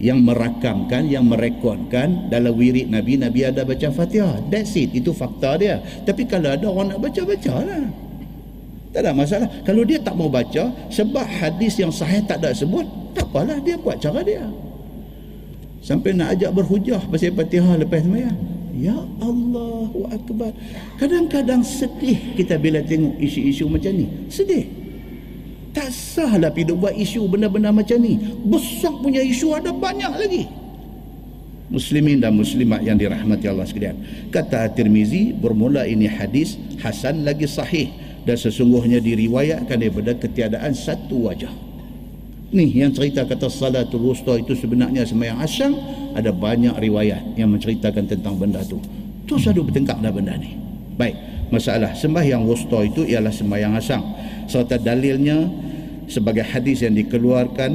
[0.00, 4.40] yang merakamkan yang merekodkan dalam wirid Nabi Nabi ada baca Fatihah.
[4.52, 4.92] That's it.
[4.92, 5.80] Itu fakta dia.
[6.04, 8.03] Tapi kalau ada orang nak baca baca lah
[8.94, 9.50] tak ada masalah.
[9.66, 13.74] Kalau dia tak mau baca sebab hadis yang sahih tak ada sebut tak apalah dia
[13.74, 14.46] buat cara dia.
[15.82, 18.38] Sampai nak ajak berhujah pasal Fatihah lepas sembahyang
[18.74, 20.50] Ya Allahu Akbar.
[20.98, 24.06] Kadang-kadang sedih kita bila tengok isu-isu macam ni.
[24.30, 24.66] Sedih.
[25.74, 28.18] Tak sahlah pergi buat isu benda-benda macam ni.
[28.46, 30.44] Besar punya isu ada banyak lagi.
[31.70, 33.98] Muslimin dan muslimat yang dirahmati Allah sekalian.
[34.30, 37.90] Kata At-Tirmizi, bermula ini hadis hasan lagi sahih
[38.24, 41.52] dan sesungguhnya diriwayatkan daripada ketiadaan satu wajah.
[42.54, 45.74] Ni yang cerita kata salatul wusta itu sebenarnya semayang asyam
[46.14, 48.80] ada banyak riwayat yang menceritakan tentang benda tu.
[49.24, 50.54] Tu sadu bertengkar dah benda ni.
[50.94, 51.16] Baik,
[51.50, 54.02] masalah sembahyang wusta itu ialah sembahyang asam
[54.46, 55.48] serta dalilnya
[56.06, 57.70] sebagai hadis yang dikeluarkan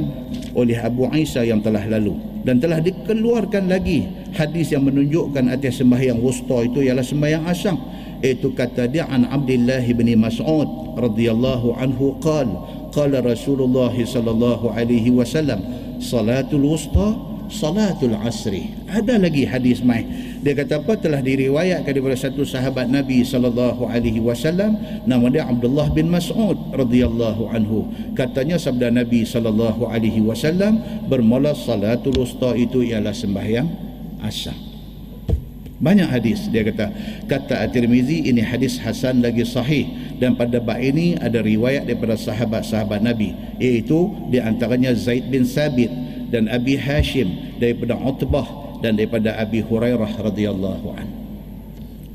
[0.54, 2.14] oleh Abu Isa yang telah lalu
[2.46, 7.76] dan telah dikeluarkan lagi hadis yang menunjukkan atas sembahyang wusta itu ialah sembahyang asam
[8.20, 10.68] itu kata dia an Abdullah bin Mas'ud
[11.00, 12.48] radhiyallahu anhu qal
[12.92, 15.60] qala Rasulullah sallallahu alaihi wasallam
[16.00, 18.70] salatul wusta salatul asri.
[18.86, 20.06] Ada lagi hadis mai.
[20.40, 20.96] Dia kata apa?
[20.96, 27.50] Telah diriwayatkan daripada satu sahabat Nabi sallallahu alaihi wasallam nama dia Abdullah bin Mas'ud radhiyallahu
[27.50, 27.90] anhu.
[28.14, 30.78] Katanya sabda Nabi sallallahu alaihi wasallam
[31.10, 33.68] bermula salatul usta itu ialah sembahyang
[34.22, 34.69] asar
[35.80, 36.92] banyak hadis dia kata
[37.24, 39.88] kata At-Tirmizi ini hadis hasan lagi sahih
[40.20, 45.88] dan pada bab ini ada riwayat daripada sahabat-sahabat Nabi iaitu di antaranya Zaid bin Sabit
[46.28, 51.08] dan Abi Hashim daripada Utbah dan daripada Abi Hurairah radhiyallahu an.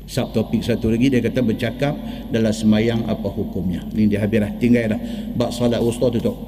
[0.06, 1.98] Subtopik satu lagi dia kata bercakap
[2.30, 3.82] dalam semayang apa hukumnya.
[3.90, 5.00] Ini dia habis dah tinggal dah.
[5.34, 6.38] Bab solat wusta tutup.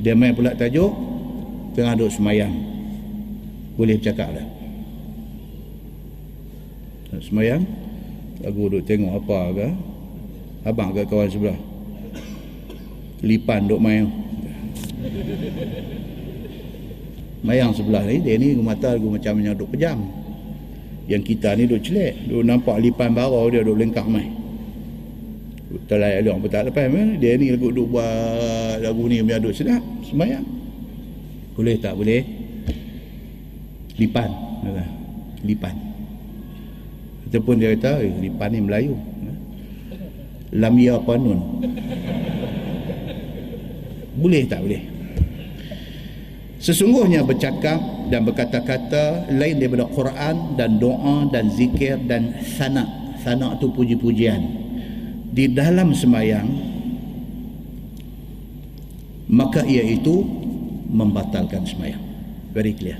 [0.00, 0.88] Dia main pula tajuk
[1.76, 2.56] tengah duduk semayang.
[3.76, 4.57] Boleh bercakap dah.
[7.16, 7.64] Semayang
[8.44, 9.68] Aku duduk tengok apa ke
[10.68, 11.58] Abang ke kawan sebelah.
[13.24, 14.04] Lipan duduk main
[17.38, 19.98] mayang sebelah ni dia ni mata aku macam yang duk pejam.
[21.08, 24.28] Yang kita ni duk celek duk nampak lipan barau dia duk lengkap mai.
[25.88, 26.84] Terlalu ada orang tak lepas
[27.16, 30.44] dia ni lagu duk buat lagu ni biar duk sedap semayang.
[31.56, 32.22] Boleh tak boleh?
[33.98, 34.30] Lipan
[35.42, 35.87] lipan
[37.28, 38.96] ataupun dia kata eh, ni Melayu
[40.52, 41.60] lamia panun
[44.16, 44.98] boleh tak boleh
[46.58, 47.78] Sesungguhnya bercakap
[48.10, 53.14] dan berkata-kata lain daripada Quran dan doa dan zikir dan sana.
[53.22, 54.42] Sana itu puji-pujian.
[55.30, 56.50] Di dalam semayang,
[59.30, 60.26] maka ia itu
[60.90, 62.02] membatalkan semayang.
[62.50, 62.98] Very clear.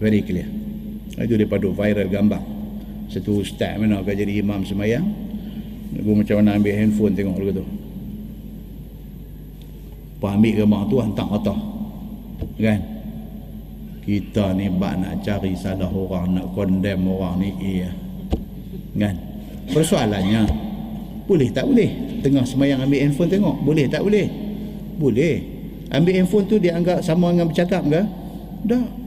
[0.00, 0.48] Very clear.
[1.18, 2.42] Itu daripada viral gambar.
[3.10, 5.06] Satu ustaz mana akan jadi imam semayang.
[5.98, 7.66] Aku macam mana ambil handphone tengok dulu tu.
[10.18, 11.58] Lepas ambil gambar tu hantar atas.
[12.58, 12.80] Kan?
[14.04, 17.50] Kita ni bak nak cari salah orang, nak condemn orang ni.
[17.60, 17.90] Iya.
[18.98, 19.14] Kan?
[19.68, 20.42] Persoalannya,
[21.28, 21.90] boleh tak boleh?
[22.24, 23.56] Tengah semayang ambil handphone tengok.
[23.62, 24.26] Boleh tak boleh?
[24.98, 25.34] Boleh.
[25.92, 28.02] Ambil handphone tu dia anggap sama dengan bercakap ke?
[28.66, 28.97] Tak.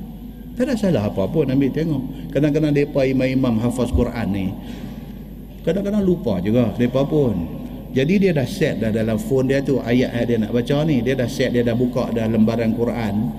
[0.62, 2.30] Tak ada salah apa pun ambil tengok.
[2.38, 4.54] Kadang-kadang mereka imam-imam hafaz Quran ni.
[5.66, 7.34] Kadang-kadang lupa juga mereka pun.
[7.98, 11.02] Jadi dia dah set dah dalam phone dia tu ayat yang dia nak baca ni.
[11.02, 13.34] Dia dah set, dia dah buka dah lembaran Quran.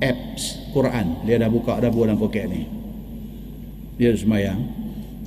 [0.00, 1.28] Apps Quran.
[1.28, 2.64] Dia dah buka dah dalam poket ni.
[4.00, 4.64] Dia semayang.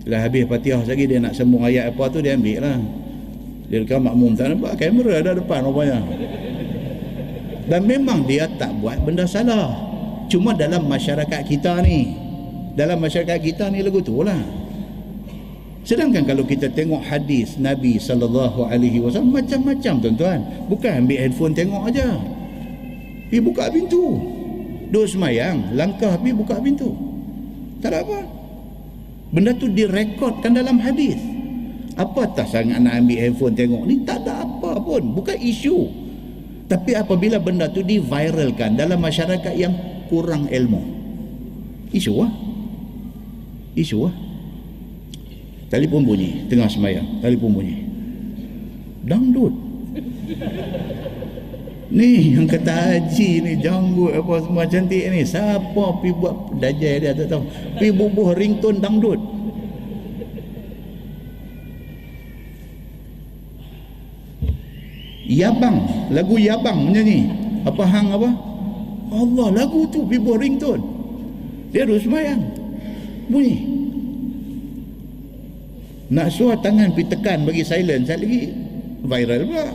[0.01, 2.81] Bila habis patihah lagi dia nak sambung ayat apa tu dia ambil lah.
[3.69, 6.01] Dia dekat makmum tak nampak kamera ada depan rupanya.
[7.69, 9.93] Dan memang dia tak buat benda salah.
[10.28, 12.15] Cuma dalam masyarakat kita ni.
[12.76, 14.39] Dalam masyarakat kita ni lagu tu lah.
[15.86, 20.39] Sedangkan kalau kita tengok hadis Nabi sallallahu alaihi wasallam macam-macam tuan-tuan.
[20.65, 22.09] Bukan ambil handphone tengok aja.
[23.30, 24.17] Pi buka pintu.
[24.89, 26.89] Duk semayang, langkah pi buka pintu.
[27.86, 28.19] Tak ada apa.
[29.30, 31.21] Benda tu direkodkan dalam hadis.
[31.95, 35.88] Apa tak sangat nak ambil handphone tengok ni tak ada apa pun, bukan isu.
[36.65, 39.71] Tapi apabila benda tu diviralkan dalam masyarakat yang
[40.07, 40.81] kurang ilmu.
[41.91, 42.31] Isu ah.
[43.75, 44.13] Isu ah.
[45.69, 47.19] Telefon bunyi tengah semayang.
[47.19, 47.75] Telefon bunyi.
[49.05, 49.53] Dangdut.
[51.95, 55.21] Ni yang kata haji ni janggut apa semua cantik ni.
[55.21, 57.45] Siapa pi buat dajal dia tak tahu.
[57.77, 59.21] Pi bubuh ringtone dangdut.
[65.25, 67.29] Yabang, lagu Yabang menyanyi.
[67.65, 68.29] Apa hang apa?
[69.16, 70.84] Allah lagu tu pi bubuh ringtone.
[71.72, 72.43] Dia terus semayang.
[73.32, 73.55] Bunyi.
[76.11, 78.41] Nak suruh tangan pergi tekan bagi silent sekali lagi
[79.07, 79.68] viral pula.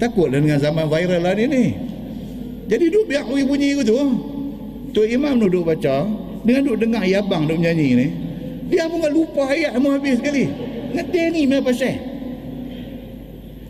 [0.00, 1.64] Takutlah dengan zaman viral lah ni ni.
[2.66, 3.94] Jadi duduk biar bunyi bunyi tu.
[4.90, 6.08] Tu imam duduk baca.
[6.42, 8.08] Dengan duduk dengar ayabang duduk menyanyi ni
[8.68, 10.48] dia pun lupa ayat mau habis sekali.
[10.94, 12.13] Ngerti ni apa pasal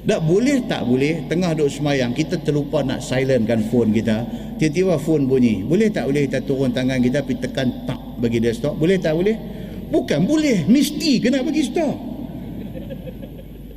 [0.04, 4.24] tak boleh tak boleh tengah duduk semayang kita terlupa nak silentkan phone kita
[4.60, 8.52] tiba-tiba phone bunyi boleh tak boleh kita turun tangan kita pergi tekan tak bagi dia
[8.52, 9.36] stop boleh tak boleh
[9.94, 11.94] Bukan boleh, mesti kena bagi stop.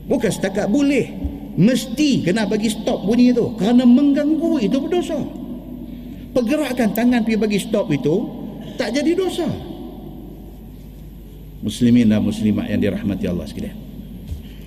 [0.09, 1.05] Bukan setakat boleh,
[1.59, 3.53] mesti kena bagi stop bunyi itu.
[3.53, 5.21] Kerana mengganggu itu berdosa.
[6.33, 8.15] Pergerakan tangan pergi bagi stop itu
[8.81, 9.45] tak jadi dosa.
[11.61, 13.86] Muslimin dan muslimat yang dirahmati Allah sekalian.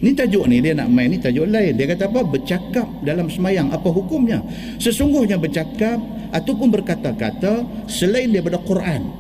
[0.00, 1.76] Ini tajuk ni dia nak main ni tajuk lain.
[1.76, 2.24] Dia kata apa?
[2.24, 3.68] Bercakap dalam semayang.
[3.68, 4.40] Apa hukumnya?
[4.80, 6.00] Sesungguhnya bercakap
[6.32, 9.12] ataupun berkata-kata selain daripada Quran.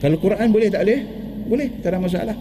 [0.00, 1.20] Kalau Quran boleh tak boleh?
[1.50, 2.36] boleh tak ada masalah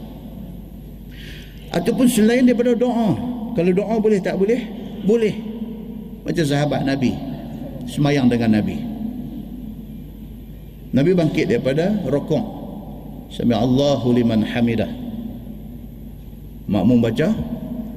[1.74, 3.18] ataupun selain daripada doa
[3.57, 4.62] kalau doa boleh tak boleh
[5.01, 5.34] boleh
[6.22, 7.18] macam sahabat Nabi
[7.89, 8.78] semayang dengan Nabi
[10.93, 12.45] Nabi bangkit daripada rokok
[13.34, 15.09] sambil Allahu liman hamidah
[16.70, 17.34] makmum baca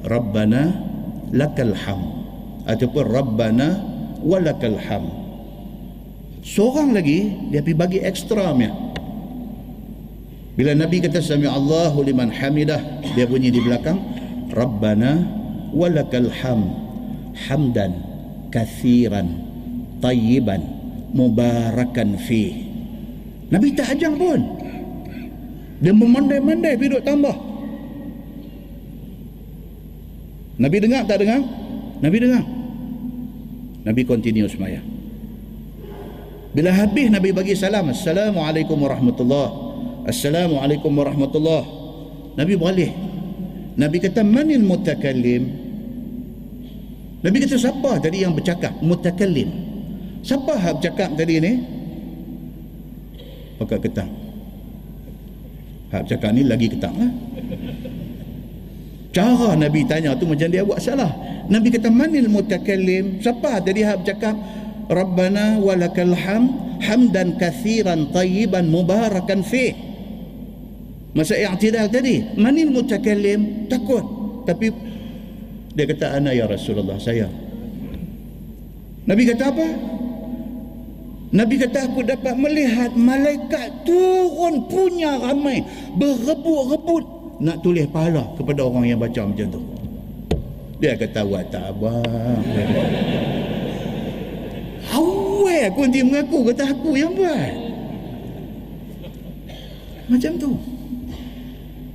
[0.09, 0.73] Rabbana
[1.29, 2.01] lakal ham
[2.65, 3.67] ataupun Rabbana
[4.25, 5.13] walakal ham
[6.41, 8.83] seorang lagi dia pergi bagi ekstra punya
[10.53, 12.77] bila Nabi kata sami Allahu liman hamidah,
[13.17, 13.97] dia bunyi di belakang,
[14.53, 15.25] Rabbana
[15.73, 16.69] walakal ham
[17.33, 17.97] hamdan
[18.53, 19.33] kathiran
[19.97, 20.61] tayyiban
[21.09, 22.69] mubarakan fi.
[23.49, 24.39] Nabi tak ajang pun.
[25.81, 27.33] Dia memandai-mandai duduk tambah.
[30.57, 31.41] Nabi dengar tak dengar?
[32.03, 32.43] Nabi dengar.
[33.83, 34.79] Nabi continue semaya.
[36.53, 39.51] Bila habis Nabi bagi salam, Assalamualaikum warahmatullahi
[40.05, 41.65] Assalamualaikum warahmatullahi
[42.37, 42.91] Nabi beralih
[43.73, 45.49] Nabi kata manil mutakallim?
[47.25, 48.77] Nabi kata siapa tadi yang bercakap?
[48.85, 49.49] Mutakallim.
[50.21, 51.51] Siapa yang bercakap tadi ni?
[53.57, 54.11] Pakai ketang.
[55.89, 57.11] Hak cakap ni lagi ketang lah
[59.13, 61.13] Cara Nabi tanya tu macam dia buat salah
[61.45, 64.35] Nabi kata manil mutakallim Siapa tadi hak bercakap
[64.89, 66.49] Rabbana walakal ham
[66.81, 69.93] Hamdan kathiran tayyiban mubarakan fih
[71.13, 74.01] Masa i'tidal tadi, manil mutakallim takut.
[74.49, 74.73] Tapi
[75.77, 77.29] dia kata ana ya Rasulullah saya.
[79.05, 79.67] Nabi kata apa?
[81.33, 85.61] Nabi kata aku dapat melihat malaikat turun punya ramai
[85.97, 87.05] berebut-rebut
[87.41, 89.61] nak tulis pahala kepada orang yang baca macam tu.
[90.83, 92.41] Dia kata buat tak abang.
[94.91, 97.53] Hawe aku nanti mengaku kata aku yang buat.
[100.11, 100.51] Macam tu.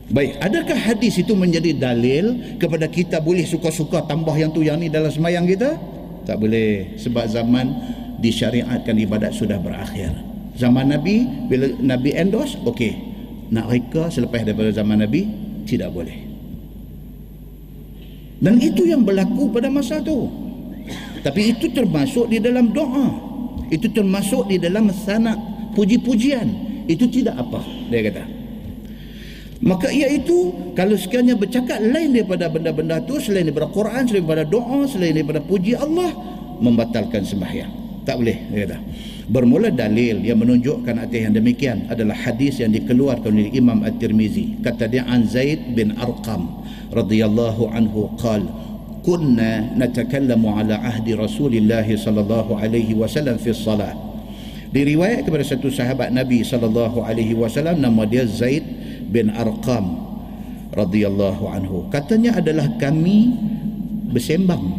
[0.09, 4.89] Baik, adakah hadis itu menjadi dalil kepada kita boleh suka-suka tambah yang tu yang ni
[4.89, 5.77] dalam semayang kita?
[6.24, 7.77] Tak boleh sebab zaman
[8.16, 10.09] disyariatkan ibadat sudah berakhir.
[10.56, 13.07] Zaman Nabi bila Nabi endorse, okey.
[13.49, 15.25] Nak reka selepas daripada zaman Nabi
[15.65, 16.16] tidak boleh.
[18.39, 20.31] Dan itu yang berlaku pada masa tu.
[21.25, 23.11] Tapi itu termasuk di dalam doa.
[23.69, 25.35] Itu termasuk di dalam sana
[25.75, 26.47] puji-pujian.
[26.89, 27.61] Itu tidak apa,
[27.93, 28.25] dia kata.
[29.59, 34.87] Maka iaitu kalau sekiranya bercakap lain daripada benda-benda tu selain daripada Quran, selain daripada doa,
[34.87, 36.15] selain daripada puji Allah
[36.62, 37.73] membatalkan sembahyang.
[38.07, 38.79] Tak boleh dia kata.
[39.29, 44.57] Bermula dalil yang menunjukkan atas yang demikian adalah hadis yang dikeluarkan oleh Imam At-Tirmizi.
[44.65, 48.41] Kata dia an Zaid bin Arqam radhiyallahu anhu qal
[49.05, 53.93] kunna natakallamu ala ahdi Rasulillah sallallahu alaihi wasallam fi salat.
[54.73, 58.65] Diriwayat kepada satu sahabat Nabi sallallahu alaihi wasallam nama dia Zaid
[59.13, 60.09] bin Arqam
[60.73, 63.37] radhiyallahu anhu katanya adalah kami
[64.09, 64.73] bersembang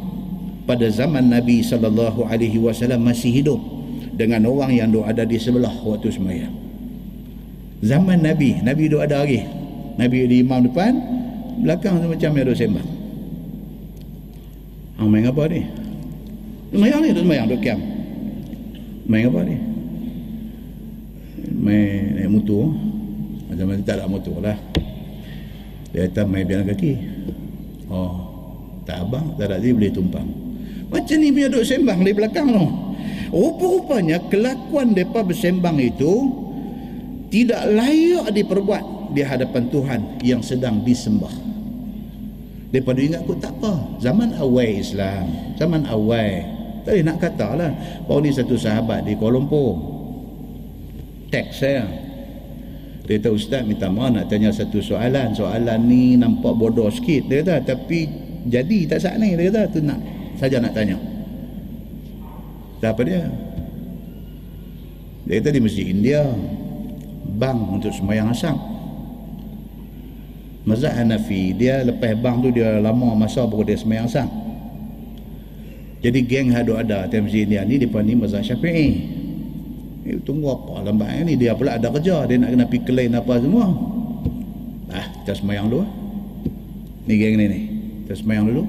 [0.66, 3.79] pada zaman Nabi sallallahu alaihi wasallam masih hidup
[4.20, 6.70] dengan orang yang duk ada di sebelah waktu sembahyang
[7.84, 9.44] zaman Nabi Nabi duk ada lagi.
[10.00, 10.96] Nabi di imam depan
[11.60, 12.90] belakang macam yang duk sembang.
[15.00, 15.64] Ah main apa ni?
[16.72, 17.80] Sembahyang ni duk sembahyang duk kiam.
[19.08, 19.56] Main apa ni?
[21.60, 22.64] Main naik motor.
[23.50, 24.58] Macam-macam tak ada motor lah.
[25.92, 26.94] Dia kata main biar kaki.
[27.92, 28.14] Oh
[28.88, 30.28] tak abang tak ada dia boleh tumpang.
[30.90, 32.66] Macam ni punya duduk sembang di belakang tu
[33.30, 36.14] rupa-rupanya kelakuan mereka bersembang itu
[37.30, 41.34] tidak layak diperbuat di hadapan Tuhan yang sedang disembah.
[42.70, 43.98] Daripada ingat aku tak apa.
[43.98, 46.46] Zaman awal Islam zaman awal.
[46.88, 47.72] Tadi nak kata lah
[48.08, 49.76] bahawa ni satu sahabat di Kuala Lumpur.
[51.30, 51.86] Teks saya.
[53.06, 55.36] Dia kata ustaz minta maaf nak tanya satu soalan.
[55.36, 57.76] Soalan ni nampak bodoh sikit dia kata.
[57.76, 58.08] Tapi
[58.48, 59.62] jadi tak saat ni dia kata.
[59.70, 60.00] Tu nak
[60.40, 60.96] saja nak tanya
[62.88, 63.28] apa dia?
[65.28, 66.24] Dia kata di masjid India
[67.36, 68.56] bang untuk sembahyang asam.
[70.64, 74.30] Mazhab Hanafi dia lepas bang tu dia lama masa baru dia sembahyang asam.
[76.00, 78.90] Jadi geng hadu ada di masjid India ni depan ni mazhab Syafi'i.
[80.08, 81.36] Eh, tunggu apa lambat ni?
[81.36, 83.68] Dia pula ada kerja dia nak kena pergi claim apa semua.
[84.96, 85.86] Ah kita semayang dulu.
[87.04, 87.60] Ni geng ni ni.
[88.08, 88.64] Kita semayang dulu.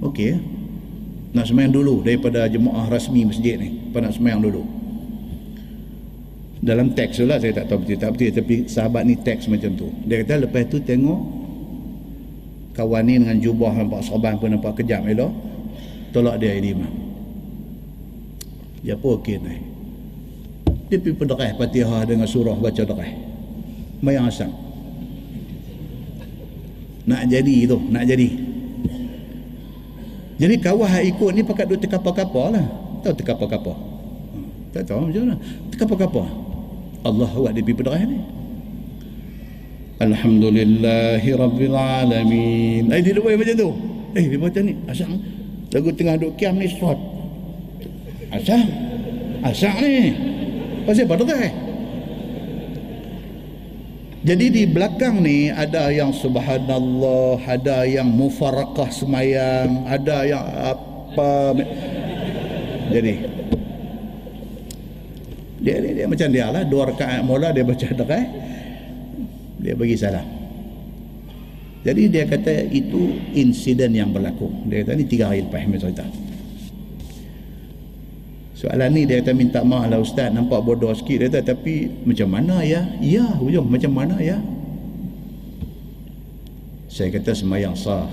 [0.00, 0.63] Okey
[1.34, 3.90] nak semayang dulu daripada jemaah rasmi masjid ni.
[3.90, 4.62] Apa nak semayang dulu?
[6.64, 9.74] Dalam teks tu lah saya tak tahu betul tak betul tapi sahabat ni teks macam
[9.76, 9.90] tu.
[10.08, 11.20] Dia kata lepas tu tengok
[12.78, 15.34] kawan ni dengan jubah nampak sorban pun nampak kejam elok
[16.14, 16.94] tolak dia ini imam.
[18.80, 19.74] Dia pun okey naik
[20.94, 23.10] dia pergi penderah Fatihah dengan surah baca derah
[24.04, 24.52] mayang asam.
[27.08, 28.28] Nak jadi itu nak jadi
[30.34, 32.66] jadi kawah ikut ni pakat duk tekapa-kapa lah.
[33.06, 33.72] Tahu tekapa-kapa
[34.74, 35.36] tak tahu macam mana.
[35.70, 36.22] Tekapa-kapa
[37.06, 38.18] Allah buat dia pergi penderah ni.
[40.02, 42.90] Alhamdulillahi Rabbil Alamin.
[42.90, 43.70] Eh dia buat macam tu.
[44.18, 44.74] Eh dia baca ni.
[44.90, 45.14] Asam
[45.74, 46.94] lagu tengah duk kiam ni suat
[48.30, 48.62] asam
[49.42, 50.14] asam ni?
[50.86, 51.52] Pasal eh?
[54.24, 61.52] Jadi di belakang ni ada yang subhanallah, ada yang mufarakah semayang, ada yang apa.
[62.88, 63.12] Jadi
[65.60, 68.24] dia, dia, dia macam dia lah, dua rakaat mula dia baca dekat,
[69.60, 70.24] dia bagi salam.
[71.84, 74.48] Jadi dia kata itu insiden yang berlaku.
[74.72, 76.23] Dia kata ni tiga hari lepas Hamid cerita.
[78.64, 82.32] Soalan ni dia kata minta maaf lah ustaz nampak bodoh sikit dia kata tapi macam
[82.32, 82.80] mana ya?
[82.96, 84.40] Ya hujung macam mana ya?
[86.88, 88.08] Saya kata sembahyang sah.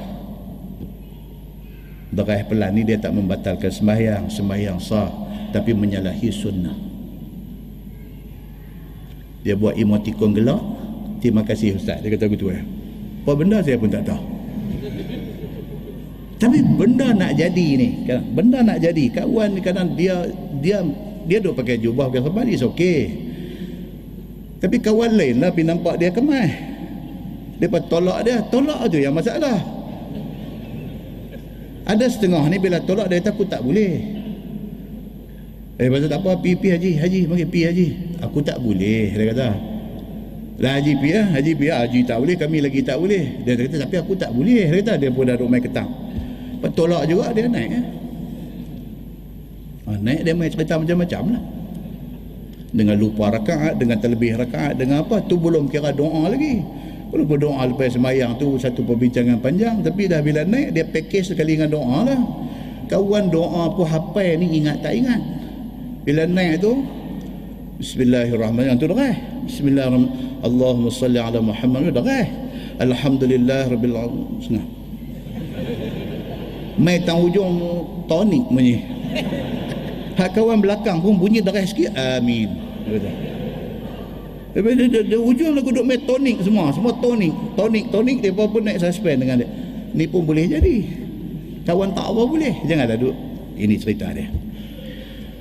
[2.12, 5.08] Derah pelan ni dia tak membatalkan sembahyang, sembahyang sah
[5.56, 6.76] tapi menyalahi sunnah.
[9.48, 10.60] Dia buat emotikon gelak.
[11.24, 12.04] Terima kasih ustaz.
[12.04, 12.60] Dia kata begitu ya.
[13.24, 14.41] Apa benda saya pun tak tahu.
[16.42, 18.02] Tapi benda nak jadi ni,
[18.34, 19.14] benda nak jadi.
[19.14, 20.26] Kawan kadang dia
[20.58, 20.82] dia
[21.30, 23.14] dia duk pakai jubah pakai serban is okey.
[24.58, 26.50] Tapi kawan lain lah pergi nampak dia kemas.
[27.62, 29.62] Dia tolak dia, tolak tu yang masalah.
[31.86, 34.02] Ada setengah ni bila tolak dia kata aku tak boleh.
[35.78, 38.18] Eh pasal tak apa, pi pi haji, haji, mari pi haji.
[38.26, 39.50] Aku tak boleh, dia kata.
[40.58, 43.46] Lah haji pi ya, haji pi ya, haji tak boleh, kami lagi tak boleh.
[43.46, 46.01] Dia kata tapi aku tak boleh, dia kata dia pun dah duk main ketang
[46.70, 47.86] tolak juga dia naik eh?
[49.90, 51.44] ha, naik dia main cerita macam-macam lah
[52.72, 56.62] dengan lupa rakaat dengan terlebih rakaat dengan apa tu belum kira doa lagi
[57.12, 61.60] Walaupun doa lepas semayang tu satu perbincangan panjang tapi dah bila naik dia package sekali
[61.60, 62.22] dengan doa lah.
[62.88, 65.20] Kawan doa pun hafal ni ingat tak ingat.
[66.08, 66.88] Bila naik tu
[67.84, 69.16] Bismillahirrahmanirrahim tu dah.
[69.44, 70.40] Bismillahirrahmanirrahim.
[70.40, 72.28] Allahumma salli ala Muhammad dah.
[72.80, 74.81] Alhamdulillah rabbil alamin.
[76.80, 78.80] Mai tang ujung tonik bunyi.
[80.16, 81.92] Hak kawan belakang pun bunyi darah sikit.
[81.98, 82.52] Amin.
[84.52, 86.72] Dia, dia, dia, dia ujung lagu duduk main tonik semua.
[86.76, 87.32] Semua tonik.
[87.56, 89.50] Tonik, tonik dia pun naik suspend dengan dia.
[89.96, 90.78] Ni pun boleh jadi.
[91.68, 92.54] Kawan tak apa boleh.
[92.68, 93.16] Janganlah duduk.
[93.56, 94.28] Ini cerita dia.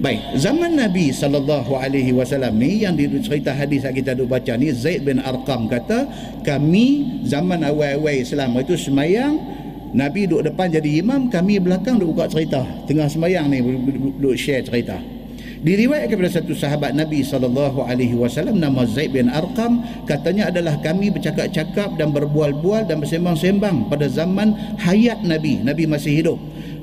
[0.01, 4.73] Baik, zaman Nabi sallallahu alaihi wasallam ni yang dicerita hadis yang kita duk baca ni
[4.73, 6.09] Zaid bin Arqam kata,
[6.41, 9.37] kami zaman awal-awal Islam itu semayang
[9.91, 12.63] Nabi duduk depan jadi imam, kami belakang duduk buka cerita.
[12.87, 14.99] Tengah semayang ni duduk share cerita.
[15.61, 21.13] Diriwayatkan kepada satu sahabat Nabi sallallahu alaihi wasallam nama Zaid bin Arqam katanya adalah kami
[21.13, 26.39] bercakap-cakap dan berbual-bual dan bersembang-sembang pada zaman hayat Nabi, Nabi masih hidup.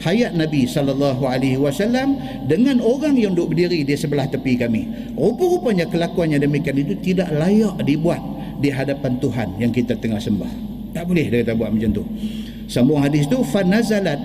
[0.06, 4.86] Hayat Nabi sallallahu alaihi wasallam dengan orang yang duduk berdiri di sebelah tepi kami.
[5.18, 8.22] Rupa-rupanya kelakuan yang demikian itu tidak layak dibuat
[8.62, 10.54] di hadapan Tuhan yang kita tengah sembah.
[10.94, 12.06] Tak boleh dia kata buat macam tu.
[12.68, 14.20] Sambung hadis tu fanazalat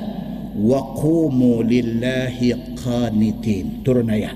[0.59, 3.87] wa qumu lillahi qanitin.
[3.87, 4.35] Turun ayat.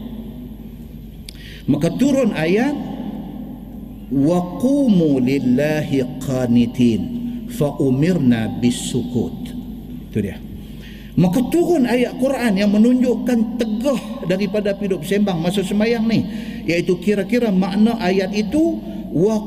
[1.67, 2.75] Maka turun ayat
[4.15, 7.01] wa qumu lillahi qanitin
[7.51, 9.51] fa umirna bisukut.
[10.15, 10.39] Itu dia.
[11.17, 16.23] Maka turun ayat Quran yang menunjukkan tegah daripada hidup sembang masa semayang ni
[16.69, 18.77] iaitu kira-kira makna ayat itu
[19.17, 19.41] wa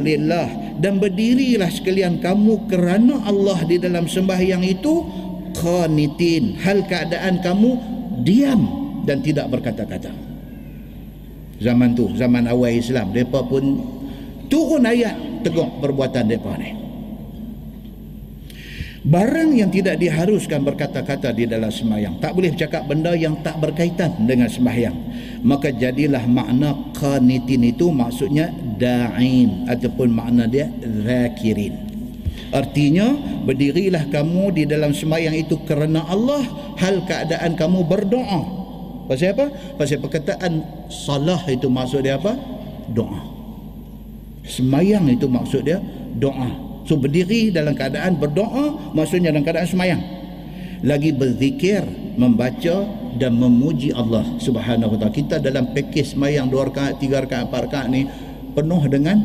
[0.00, 5.04] lillah dan berdirilah sekalian kamu kerana Allah di dalam sembahyang itu
[5.56, 7.70] qanitin hal keadaan kamu
[8.22, 8.62] diam
[9.08, 10.12] dan tidak berkata-kata.
[11.56, 13.80] Zaman tu zaman awal Islam mereka pun
[14.52, 16.85] turun ayat tegak perbuatan mereka ni
[19.06, 24.26] barang yang tidak diharuskan berkata-kata di dalam semayang tak boleh bercakap benda yang tak berkaitan
[24.26, 24.94] dengan semayang
[25.46, 30.66] maka jadilah makna qanitin itu maksudnya da'in ataupun makna dia
[31.06, 31.86] zakirin
[32.54, 33.10] Artinya
[33.42, 36.46] berdirilah kamu di dalam semayang itu kerana Allah
[36.78, 38.42] hal keadaan kamu berdoa.
[39.10, 39.46] Pasal apa?
[39.74, 42.38] Pasal perkataan salah itu maksud dia apa?
[42.94, 43.22] Doa.
[44.46, 45.82] Semayang itu maksud dia
[46.16, 46.65] doa.
[46.86, 50.02] So berdiri dalam keadaan berdoa maksudnya dalam keadaan semayang.
[50.86, 51.82] Lagi berzikir,
[52.14, 52.86] membaca
[53.18, 55.10] dan memuji Allah Subhanahu taala.
[55.10, 58.06] Kita dalam pakej semayang 2 rakaat, 3 rakaat, 4 rakaat ni
[58.54, 59.18] penuh dengan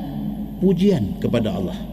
[0.60, 1.92] pujian kepada Allah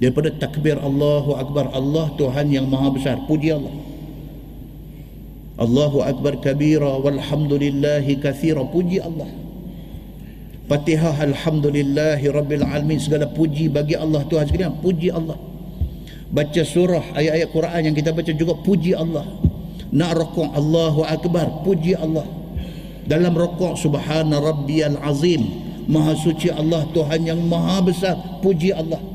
[0.00, 3.74] daripada takbir Allahu Akbar Allah Tuhan yang maha besar puji Allah
[5.60, 9.28] Allahu Akbar kabira walhamdulillahi kathira puji Allah
[10.70, 15.34] Fatihah alhamdulillahi rabbil alamin segala puji bagi Allah Tuhan sekalian puji Allah
[16.30, 19.26] baca surah ayat-ayat Quran yang kita baca juga puji Allah
[19.90, 22.22] nak rokok Allahu Akbar puji Allah
[23.02, 25.42] dalam rokok subhana rabbiyal azim
[25.90, 29.10] maha suci Allah Tuhan yang maha besar puji Allah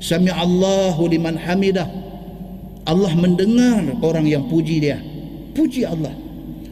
[0.00, 1.84] Sami Allahu liman hamidah.
[2.88, 4.96] Allah mendengar orang yang puji dia.
[5.52, 6.16] Puji Allah.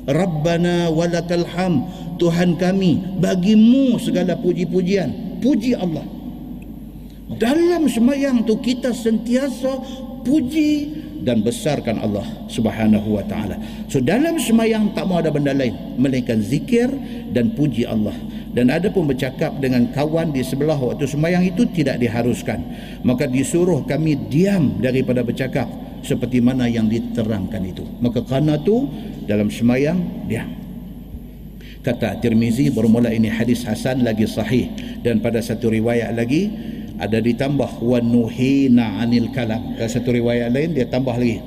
[0.08, 1.84] Rabbana walakal ham.
[2.18, 5.40] Tuhan kami, bagimu segala puji-pujian.
[5.40, 6.04] Puji Allah.
[7.38, 9.78] Dalam semayang tu kita sentiasa
[10.26, 10.72] puji
[11.22, 13.58] dan besarkan Allah Subhanahu wa taala.
[13.86, 16.90] So dalam semayang tak mau ada benda lain melainkan zikir
[17.30, 18.16] dan puji Allah
[18.58, 22.58] dan ada pun bercakap dengan kawan di sebelah waktu semayang itu tidak diharuskan
[23.06, 25.70] maka disuruh kami diam daripada bercakap
[26.02, 28.88] seperti mana yang diterangkan itu maka kerana itu
[29.30, 30.57] dalam semayang diam
[31.82, 34.70] kata Tirmizi bermula ini hadis Hasan lagi sahih
[35.02, 36.50] dan pada satu riwayat lagi
[36.98, 41.38] ada ditambah wa nuhina anil kalam dan satu riwayat lain dia tambah lagi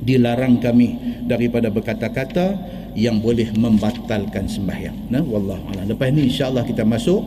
[0.00, 0.96] dilarang kami
[1.28, 2.56] daripada berkata-kata
[2.98, 5.12] yang boleh membatalkan sembahyang.
[5.12, 5.94] Nah, wallahu a'lam.
[5.94, 7.22] Lepas ni insya-Allah kita masuk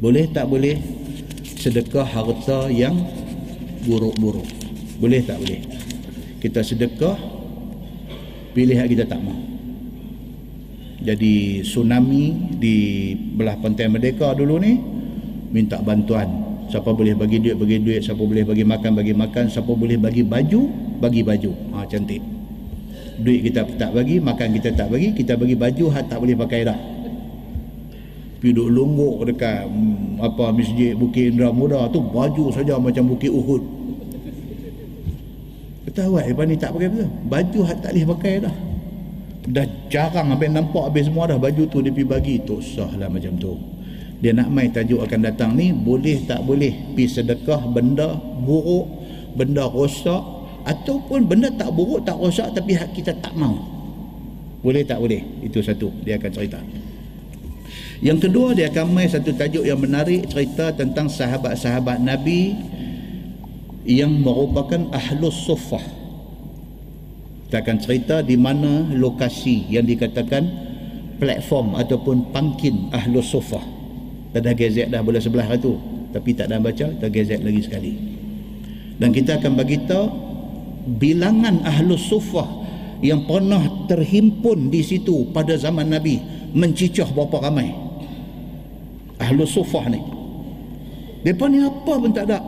[0.00, 0.76] boleh tak boleh
[1.56, 2.96] sedekah harta yang
[3.84, 4.48] buruk-buruk.
[5.00, 5.60] Boleh tak boleh?
[6.40, 7.16] Kita sedekah
[8.52, 9.49] pilih hak kita tak mau.
[11.00, 12.76] Jadi tsunami di
[13.16, 14.76] belah pantai Merdeka dulu ni
[15.48, 16.28] minta bantuan.
[16.68, 20.22] Siapa boleh bagi duit bagi duit, siapa boleh bagi makan bagi makan, siapa boleh bagi
[20.22, 20.60] baju
[21.00, 21.50] bagi baju.
[21.74, 22.20] Ha cantik.
[23.20, 26.68] Duit kita tak bagi makan kita tak bagi kita bagi baju hak tak boleh pakai
[26.68, 26.78] dah.
[28.40, 33.32] Pergi duduk longgok dekat hmm, apa masjid Bukit Indra Muda tu baju saja macam Bukit
[33.32, 33.60] Uhud.
[35.88, 36.88] Ketahuan lepas ni tak pakai
[37.24, 38.69] baju hak tak boleh pakai dah
[39.50, 43.10] dah jarang habis nampak habis semua dah baju tu dia pergi bagi tu sah lah
[43.10, 43.58] macam tu.
[44.20, 48.14] Dia nak mai tajuk akan datang ni boleh tak boleh pi sedekah benda
[48.44, 48.86] buruk
[49.34, 50.20] benda rosak
[50.68, 53.58] ataupun benda tak buruk tak rosak tapi hak kita tak mau.
[54.60, 55.24] Boleh tak boleh?
[55.40, 55.88] Itu satu.
[56.04, 56.60] Dia akan cerita.
[58.00, 62.56] Yang kedua dia akan mai satu tajuk yang menarik cerita tentang sahabat-sahabat Nabi
[63.88, 65.99] yang merupakan ahlus sufah.
[67.50, 70.46] Kita akan cerita di mana lokasi yang dikatakan
[71.18, 73.62] platform ataupun pangkin ahlus sufah.
[74.30, 75.74] Ada gazet dah boleh sebelah tu.
[76.14, 77.92] Tapi tak ada baca, tak gazet lagi sekali.
[79.02, 80.06] Dan kita akan bagi tahu
[81.02, 82.46] bilangan ahlus sufah
[83.02, 86.20] yang pernah terhimpun di situ pada zaman Nabi
[86.54, 87.72] mencicah berapa ramai
[89.20, 90.00] ahlu sufah ni
[91.20, 92.40] mereka ni apa pun tak ada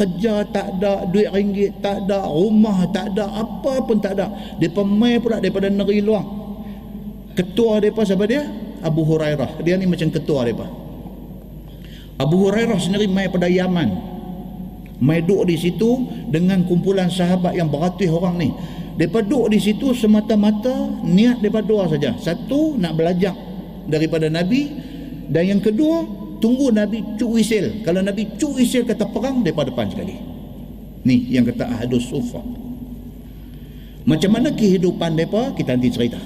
[0.00, 4.32] kerja tak ada duit ringgit tak ada rumah tak ada apa pun tak ada.
[4.56, 6.24] Mereka main pula daripada negeri luar.
[7.36, 8.48] Ketua mereka siapa dia?
[8.80, 9.60] Abu Hurairah.
[9.60, 10.64] Dia ni macam ketua mereka
[12.20, 13.88] Abu Hurairah sendiri main pada Yaman.
[15.00, 18.52] Main duduk di situ dengan kumpulan sahabat yang beratus orang ni.
[19.00, 22.12] Mereka duduk di situ semata-mata niat mereka dua saja.
[22.20, 23.32] Satu nak belajar
[23.88, 24.68] daripada Nabi.
[25.30, 26.04] Dan yang kedua
[26.40, 30.16] tunggu Nabi cuk wisil kalau Nabi cuk wisil kata perang depan depan sekali.
[31.04, 32.40] Ni yang kata ahadus sufa.
[34.08, 35.52] Macam mana kehidupan mereka?
[35.52, 36.20] Kita nanti cerita.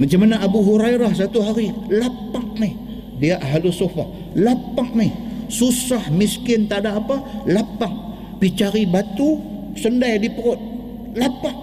[0.00, 2.72] Macam mana Abu Hurairah satu hari lapak ni.
[3.20, 4.08] Dia ahadus sufa.
[4.34, 5.12] Lapak ni.
[5.48, 7.92] Susah miskin tak ada apa lapak
[8.36, 9.40] pergi cari batu
[9.76, 10.60] sendai di perut.
[11.16, 11.56] Lapak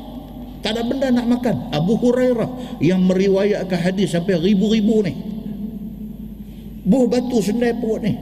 [0.65, 1.69] tak ada benda nak makan.
[1.69, 5.34] Abu Hurairah yang meriwayatkan hadis sampai ribu-ribu ni
[6.85, 8.13] buh batu sendai perut ni.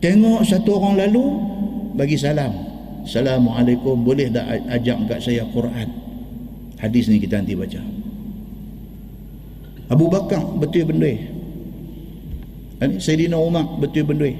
[0.00, 1.24] Tengok satu orang lalu
[1.96, 2.52] bagi salam.
[3.06, 5.88] Assalamualaikum boleh tak ajak kat saya Quran?
[6.76, 7.80] Hadis ni kita nanti baca.
[9.86, 11.14] Abu Bakar betul benda
[12.98, 14.34] Sayyidina Umar betul benda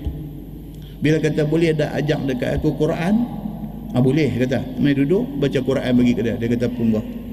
[0.98, 3.14] bila kata boleh tak ajak dekat aku Quran?
[3.94, 4.60] Ah, boleh kata.
[4.82, 7.25] Mai duduk baca Quran bagi ke dia kata punggah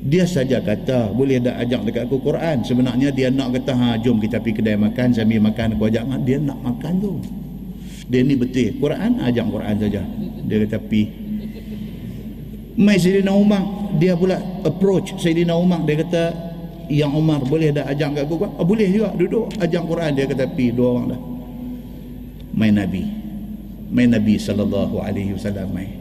[0.00, 2.64] dia saja kata boleh dah ajak dekat aku Quran?
[2.64, 6.08] Sebenarnya dia nak kata ha jom kita pergi kedai makan sambil makan aku ajak.
[6.24, 7.12] Dia nak makan tu.
[8.08, 8.80] Dia ni betul.
[8.80, 10.02] Quran ajak Quran saja.
[10.48, 11.02] Dia kata pi.
[12.80, 15.84] Mai Sayyidina Umar dia pula approach Sayyidina Umar.
[15.84, 16.22] Dia kata
[16.88, 18.56] yang Umar boleh dah ajak kat aku Quran?
[18.56, 20.10] Oh, boleh juga duduk ajak Quran.
[20.16, 21.20] Dia kata pi dua orang dah.
[22.56, 23.04] Mai Nabi.
[23.92, 25.99] Mai Nabi sallallahu alaihi wasallam mai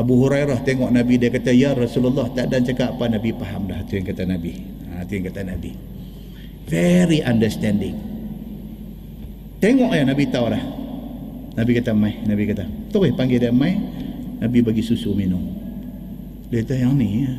[0.00, 3.04] Abu Hurairah tengok Nabi dia kata ya Rasulullah tak ada cakap apa?
[3.12, 4.56] Nabi faham dah tu yang kata Nabi.
[4.88, 5.76] Ha, tu yang kata Nabi.
[6.64, 8.00] Very understanding.
[9.60, 10.64] Tengok ya Nabi tahu dah.
[11.52, 12.64] Nabi kata mai Nabi kata.
[12.88, 13.76] Terus panggil dia mai.
[14.40, 15.44] Nabi bagi susu minum.
[16.48, 17.32] Dia kata yang ni ya.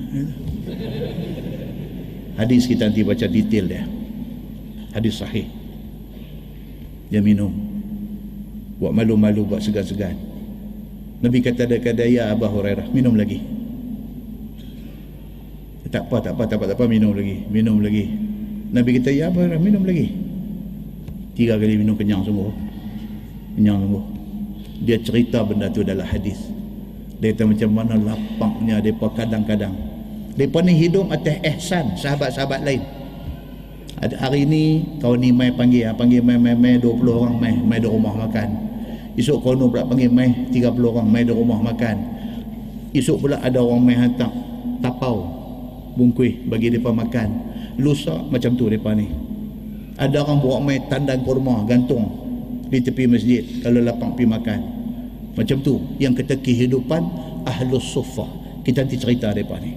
[2.37, 3.83] hadis kita nanti baca detail dia.
[4.93, 5.49] Hadis sahih.
[7.09, 7.49] Dia minum.
[8.77, 10.30] Buat malu-malu buat segan-segan
[11.21, 13.37] Nabi kata kepada ya Abu Hurairah minum lagi.
[15.91, 18.09] Tak apa tak apa tak apa tak apa minum lagi minum lagi.
[18.73, 20.09] Nabi kata ya Abu Hurairah minum lagi.
[21.37, 22.49] Tiga kali minum kenyang sungguh.
[23.53, 24.05] Kenyang sungguh.
[24.81, 26.41] Dia cerita benda tu dalam hadis.
[27.21, 29.77] Dia kata macam mana lapangnya mereka kadang-kadang.
[30.33, 32.81] Mereka ni hidup atas ihsan sahabat-sahabat lain.
[34.01, 37.77] Ada hari ni kau ni mai panggil panggil mai mai mai 20 orang mai mai
[37.77, 38.49] di rumah makan
[39.11, 41.97] Esok kono pula panggil mai 30 orang mai di rumah makan.
[42.95, 44.31] Esok pula ada orang mai hantar
[44.79, 45.27] tapau
[45.99, 47.29] bungkuih bagi depa makan.
[47.79, 49.07] Lusa macam tu depa ni.
[49.99, 52.07] Ada orang bawa mai tandan kurma gantung
[52.71, 54.59] di tepi masjid kalau lapang pi makan.
[55.35, 57.03] Macam tu yang kita kehidupan
[57.43, 58.27] ahlus sufa.
[58.63, 59.75] Kita nanti cerita depa ni.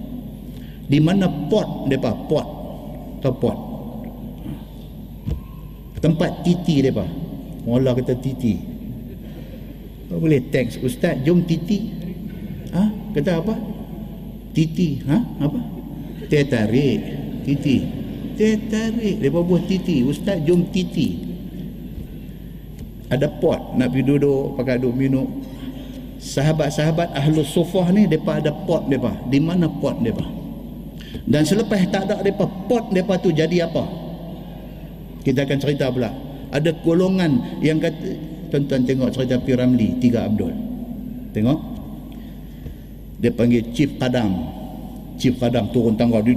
[0.85, 2.13] Di mana pot depa?
[2.29, 2.47] Pot.
[3.19, 3.57] Atau pot.
[5.99, 7.03] Tempat titi depa.
[7.65, 8.74] Mula kata titi.
[10.05, 11.89] Apa boleh teks ustaz jom titi.
[12.75, 12.83] Ha?
[13.17, 13.55] Kata apa?
[14.53, 15.01] Titi.
[15.07, 15.17] Ha?
[15.41, 15.59] Apa?
[16.29, 16.99] Teh tarik.
[17.41, 17.77] Titi.
[18.37, 19.17] Teh tarik.
[19.23, 20.05] Dia buat titi.
[20.05, 21.25] Ustaz jom titi.
[23.09, 25.27] Ada pot nak pergi duduk pakai duduk minum.
[26.17, 29.13] Sahabat-sahabat ahlu sufah ni depa ada pot depa.
[29.29, 30.25] Di mana pot depa?
[31.25, 33.85] Dan selepas tak ada depa pot depa tu jadi apa?
[35.21, 36.13] Kita akan cerita pula.
[36.49, 40.55] Ada golongan yang kata tuan-tuan tengok cerita Piramli tiga Abdul.
[41.35, 41.59] Tengok.
[43.19, 44.31] Dia panggil Chief Kadam.
[45.19, 46.35] Chief Kadam turun tangga dia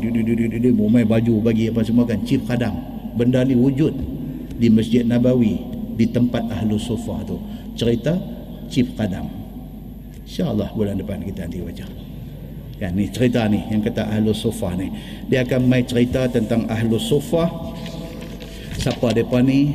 [1.07, 2.19] baju bagi apa semua kan.
[2.27, 2.75] Chief Kadam.
[3.15, 3.95] Benda ni wujud
[4.59, 5.63] di Masjid Nabawi
[5.95, 7.39] di tempat Ahlu Sufa tu.
[7.79, 8.19] Cerita
[8.67, 9.31] Chief Kadam.
[10.29, 11.87] insyaAllah bulan depan kita nanti baca.
[12.79, 14.91] Ya, ni cerita ni yang kata Ahlu Sufah ni.
[15.27, 17.51] Dia akan mai cerita tentang Ahlu Sufah
[18.79, 19.75] siapa mereka ni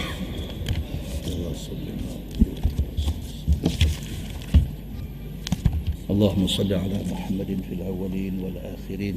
[6.21, 9.15] اللهم صل على محمد في الأولين والآخرين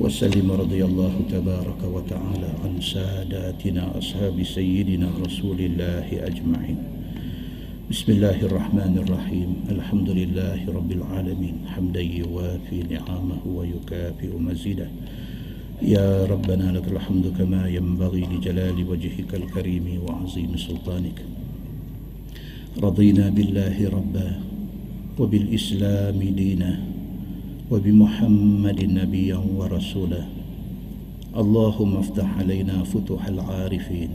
[0.00, 6.78] وسلم رضي الله تبارك وتعالى عن ساداتنا أصحاب سيدنا رسول الله أجمعين.
[7.92, 9.50] بسم الله الرحمن الرحيم.
[9.76, 11.56] الحمد لله رب العالمين.
[11.68, 14.88] حمدا يوافي نعمه ويكافئ مزيده.
[15.84, 21.18] يا ربنا لك الحمد كما ينبغي لجلال وجهك الكريم وعظيم سلطانك.
[22.80, 24.49] رضينا بالله ربا
[25.18, 26.72] وبالإسلام دينا
[27.70, 30.22] وبمحمد نبيا ورسولا.
[31.36, 34.10] اللهم افتح علينا فتوح العارفين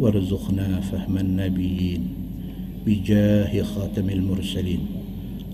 [0.00, 2.02] وارزقنا فهم النبيين
[2.86, 4.82] بجاه خاتم المرسلين.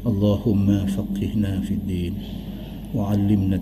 [0.07, 2.15] اللهم فقهنا في الدين
[2.95, 3.57] وعلمنا